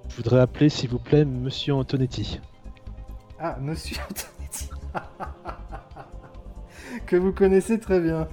[0.08, 2.40] Je voudrais appeler, s'il vous plaît, Monsieur Antonetti.
[3.38, 4.70] Ah, monsieur Antonetti.
[7.06, 8.28] que vous connaissez très bien.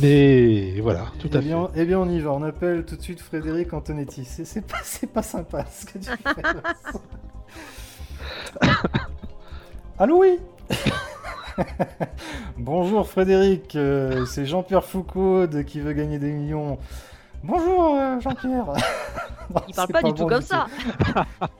[0.00, 1.80] Mais voilà, tout eh à bien, fait.
[1.82, 2.32] Eh bien, on y va.
[2.32, 4.24] On appelle tout de suite Frédéric Antonetti.
[4.24, 6.18] C'est c'est pas, sympa ce que tu fais.
[9.98, 10.38] Allô, oui
[12.56, 16.78] Bonjour Frédéric, euh, c'est Jean-Pierre Foucault de Qui veut gagner des millions.
[17.42, 18.72] Bonjour euh, Jean-Pierre
[19.68, 20.66] Il parle pas, du tout comme ça.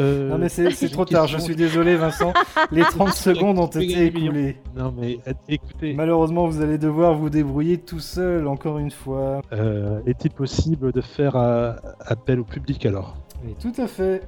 [0.00, 2.32] Euh, non mais c'est trop tard, je suis désolé Vincent,
[2.70, 4.56] les 30 secondes ont été écoulées.
[4.76, 5.18] Non mais
[5.48, 5.94] écoutez...
[5.94, 9.40] Malheureusement vous allez devoir vous débrouiller tout seul encore une fois.
[9.52, 13.16] Euh, Est-il possible de faire euh, appel au public alors?
[13.44, 14.22] Oui tout à fait.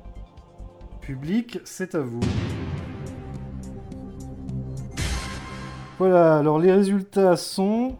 [1.01, 2.21] Public, c'est à vous.
[5.99, 7.97] Voilà, alors les résultats sont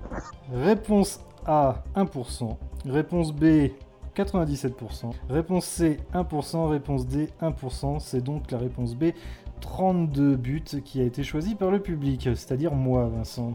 [0.53, 2.57] réponse A 1%,
[2.87, 3.71] réponse B
[4.19, 5.12] 97%.
[5.31, 6.69] Réponse C, 1%.
[6.69, 8.01] Réponse D, 1%.
[8.01, 9.12] C'est donc la réponse B,
[9.61, 13.55] 32 buts, qui a été choisie par le public, c'est-à-dire moi, Vincent.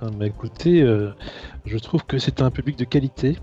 [0.00, 1.10] Ah, bah, écoutez, euh,
[1.64, 3.38] je trouve que c'est un public de qualité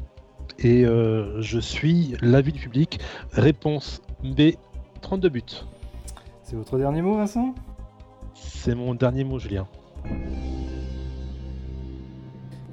[0.60, 3.00] et euh, je suis l'avis du public.
[3.32, 4.52] Réponse B,
[5.02, 5.42] 32 buts.
[6.44, 7.56] C'est votre dernier mot, Vincent?
[8.36, 9.68] C'est mon dernier mot, Julien.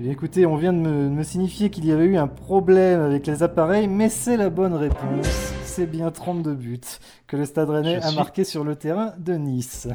[0.02, 3.42] Eh écoutez, on vient de me, signifier qu'il y avait eu un problème avec les
[3.42, 5.52] appareils, mais c'est la bonne réponse.
[5.62, 6.80] C'est bien 32 buts
[7.26, 9.88] que le Stade Rennais a marqué sur le terrain de Nice.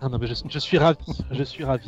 [0.00, 1.86] Ah non, mais je, suis ravi, je suis ravi.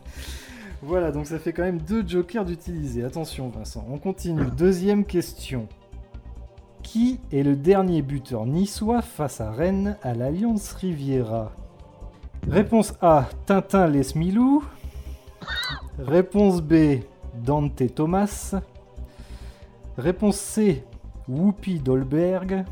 [0.82, 3.02] voilà, donc ça fait quand même deux jokers d'utiliser.
[3.02, 4.50] Attention Vincent, on continue.
[4.54, 5.68] Deuxième question.
[6.82, 11.52] Qui est le dernier buteur niçois face à Rennes à l'Alliance Riviera?
[12.46, 14.62] Réponse A, Tintin Lesmilou.
[15.98, 17.00] Réponse B,
[17.44, 18.54] Dante Thomas.
[19.96, 20.84] Réponse C,
[21.28, 22.64] Whoopi Dolberg.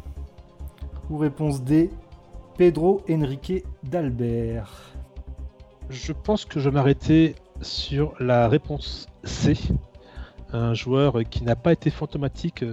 [1.09, 1.91] Ou réponse D,
[2.57, 4.93] Pedro Enrique d'Albert.
[5.89, 9.57] Je pense que je m'arrêtais sur la réponse C,
[10.53, 12.65] un joueur qui n'a pas été fantomatique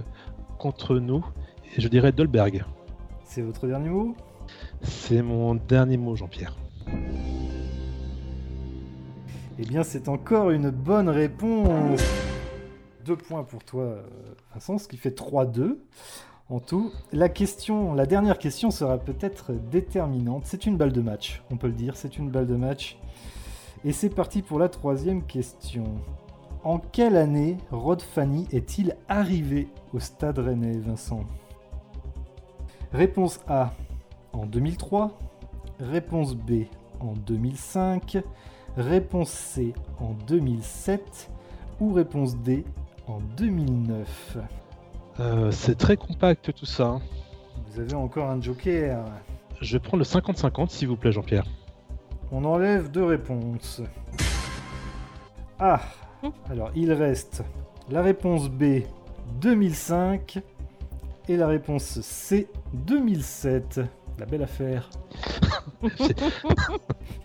[0.58, 1.24] contre nous,
[1.76, 2.64] et je dirais Dolberg.
[3.24, 4.14] C'est votre dernier mot?
[4.82, 6.56] C'est mon dernier mot, Jean-Pierre.
[9.62, 12.00] Eh bien, c'est encore une bonne réponse.
[13.04, 14.02] Deux points pour toi, euh,
[14.54, 15.76] Vincent, ce qui fait 3-2
[16.48, 16.90] en tout.
[17.12, 20.44] La question, la dernière question sera peut-être déterminante.
[20.46, 22.96] C'est une balle de match, on peut le dire, c'est une balle de match.
[23.84, 25.84] Et c'est parti pour la troisième question.
[26.64, 31.26] En quelle année Rod Fanny est-il arrivé au Stade Rennais, Vincent?
[32.94, 33.74] Réponse A
[34.32, 35.18] en 2003.
[35.80, 36.62] Réponse B
[37.00, 38.22] en 2005.
[38.76, 41.30] Réponse C en 2007
[41.80, 42.64] ou réponse D
[43.08, 44.38] en 2009
[45.18, 46.84] euh, C'est très compact tout ça.
[46.84, 47.00] Hein.
[47.66, 49.04] Vous avez encore un joker.
[49.60, 51.44] Je prends le 50-50 s'il vous plaît Jean-Pierre.
[52.30, 53.82] On enlève deux réponses.
[55.58, 55.80] Ah
[56.48, 57.42] Alors il reste
[57.90, 58.82] la réponse B
[59.40, 60.38] 2005
[61.28, 63.80] et la réponse C 2007.
[64.18, 64.90] La belle affaire.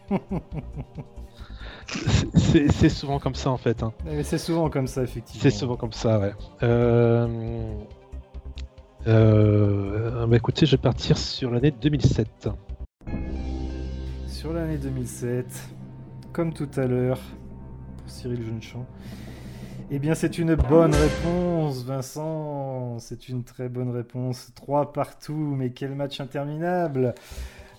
[1.87, 3.83] C'est souvent comme ça en fait.
[3.83, 3.93] Hein.
[4.23, 5.41] C'est souvent comme ça effectivement.
[5.41, 6.33] C'est souvent comme ça, ouais.
[6.63, 7.27] Euh...
[9.07, 10.25] Euh...
[10.25, 12.49] Bah écoutez, je vais partir sur l'année 2007.
[14.27, 15.45] Sur l'année 2007,
[16.33, 17.19] comme tout à l'heure,
[17.97, 18.85] pour Cyril Jeunechamp.
[19.91, 22.97] Eh bien, c'est une bonne réponse, Vincent.
[22.97, 24.51] C'est une très bonne réponse.
[24.55, 27.13] 3 partout, mais quel match interminable.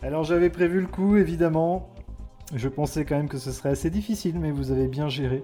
[0.03, 1.91] Alors, j'avais prévu le coup, évidemment.
[2.55, 5.43] Je pensais quand même que ce serait assez difficile, mais vous avez bien géré.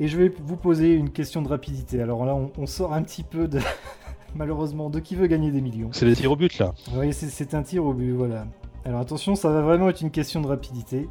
[0.00, 2.00] Et je vais vous poser une question de rapidité.
[2.00, 3.60] Alors là, on, sort un petit peu de,
[4.34, 5.90] malheureusement, de qui veut gagner des millions.
[5.92, 6.72] C'est le tir au but là.
[6.94, 8.46] Oui, c'est un tir au but, voilà.
[8.84, 11.08] Alors attention, ça va vraiment être une question de rapidité.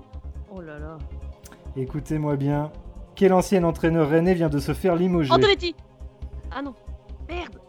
[0.51, 0.97] Oh là là.
[1.75, 2.71] Écoutez-moi bien.
[3.15, 5.75] Quel ancien entraîneur rennais vient de se faire limoger Antonetti
[6.51, 6.73] Ah non.
[7.27, 7.59] Merde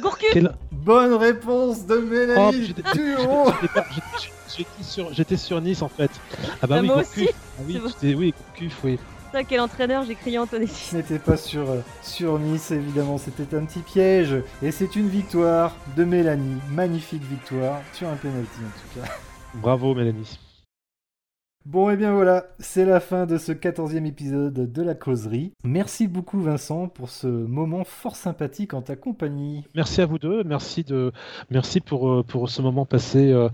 [0.00, 0.36] Gourcuff
[0.72, 2.74] Bonne réponse de Mélanie
[3.28, 3.50] oh,
[5.12, 6.10] J'étais sur, Nice en fait.
[6.62, 7.28] Ah bah, oui, moi aussi.
[7.58, 8.98] Ah oui, oui, Gourcuff, oui.
[9.32, 10.72] Ça, quel entraîneur, j'ai crié Antonetti.
[10.72, 14.36] Ce n'était pas sur, euh, sur Nice, évidemment, c'était un petit piège.
[14.62, 16.60] Et c'est une victoire de Mélanie.
[16.70, 19.12] Magnifique victoire sur un penalty en tout cas.
[19.54, 20.38] Bravo Mélanie.
[21.66, 25.54] Bon et bien voilà, c'est la fin de ce quatorzième épisode de la causerie.
[25.64, 29.64] Merci beaucoup Vincent pour ce moment fort sympathique en ta compagnie.
[29.74, 31.10] Merci à vous deux, merci, de,
[31.48, 33.48] merci pour, euh, pour ce moment passé euh,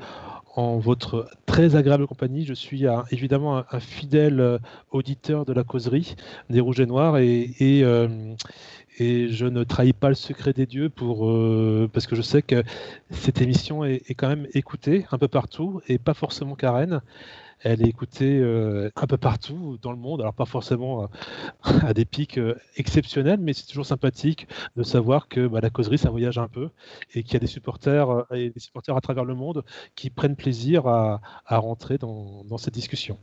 [0.54, 2.44] en votre très agréable compagnie.
[2.44, 4.58] Je suis évidemment un, fidèle euh,
[4.90, 6.16] auditeur de la causerie
[6.48, 7.82] des Rouges et Noirs et, et,
[9.00, 11.20] je ne trahis pas le secret des dieux pour,
[11.90, 12.62] parce que je sais que
[13.10, 17.00] cette émission est, est, quand même écoutée un peu partout et pas forcément qu'à Rennes.
[17.62, 21.06] Elle est écoutée euh, un peu partout dans le monde, alors pas forcément euh,
[21.86, 25.98] à des pics euh, exceptionnels, mais c'est toujours sympathique de savoir que bah, la causerie,
[25.98, 26.70] ça voyage un peu
[27.14, 29.62] et qu'il y a des supporters et des supporters à travers le monde
[29.94, 33.18] qui prennent plaisir à, rentrer dans, cette discussion.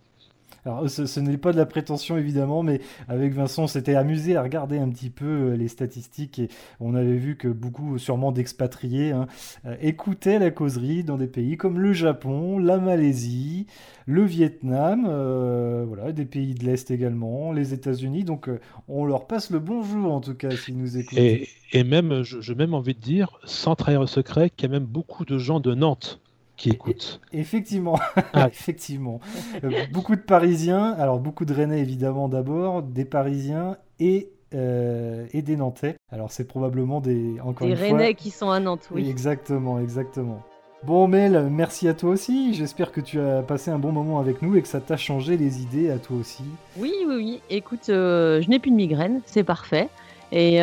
[0.65, 4.43] Alors, ce, n'est pas de la prétention évidemment, mais avec Vincent, on s'était amusé à
[4.43, 6.49] regarder un petit peu euh, les statistiques et
[6.79, 9.27] on avait vu que beaucoup, sûrement d'expatriés, hein,
[9.65, 13.67] euh, écoutaient la causerie dans des pays comme le Japon, la Malaisie,
[14.05, 18.23] le Vietnam, euh, voilà, des pays de l'Est également, les États-Unis.
[18.23, 18.49] Donc,
[18.87, 21.17] on leur passe le bonjour en tout cas s'ils nous écoutent.
[21.19, 24.87] Et, même, j'ai même envie de dire, sans trahir le secret, qu'il y a même
[24.87, 26.21] beaucoup de gens de Nantes
[26.57, 27.21] qui écoutent.
[27.31, 27.97] Effectivement,
[28.33, 28.47] ah.
[28.51, 29.21] effectivement.
[29.63, 35.43] Euh, beaucoup de Parisiens, alors beaucoup de Rennais évidemment d'abord, des Parisiens et, euh, et
[35.43, 35.95] des Nantais.
[36.11, 39.07] Alors c'est probablement des encore des Rennais qui sont à Nantes, oui.
[39.09, 40.41] Exactement, exactement.
[40.83, 42.53] Bon Mel, merci à toi aussi.
[42.53, 45.35] J'espère que tu as passé un bon moment avec nous et que ça t'a changé
[45.35, 46.43] les idées à toi aussi.
[46.77, 47.41] Oui, oui, oui.
[47.49, 49.89] Écoute, euh, je n'ai plus de migraine, c'est parfait.
[50.31, 50.57] Et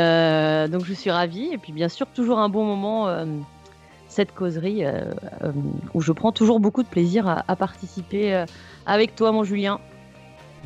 [0.71, 1.51] donc je suis ravie.
[1.53, 3.09] Et puis bien sûr, toujours un bon moment
[4.15, 5.03] cette causerie euh,
[5.43, 5.53] euh,
[5.93, 8.47] où je prends toujours beaucoup de plaisir à, participer euh,
[8.87, 9.81] avec toi, mon Julien.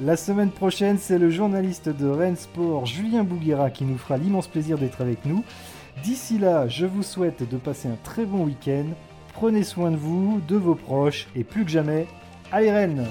[0.00, 4.46] La semaine prochaine, c'est le journaliste de Rennes Sport, Julien Bouguera, qui nous fera l'immense
[4.46, 5.44] plaisir d'être avec nous.
[6.04, 8.84] D'ici là, je vous souhaite de passer un très bon week-end.
[9.32, 12.06] Prenez soin de vous, de vos proches, et plus que jamais,
[12.52, 13.06] allez Rennes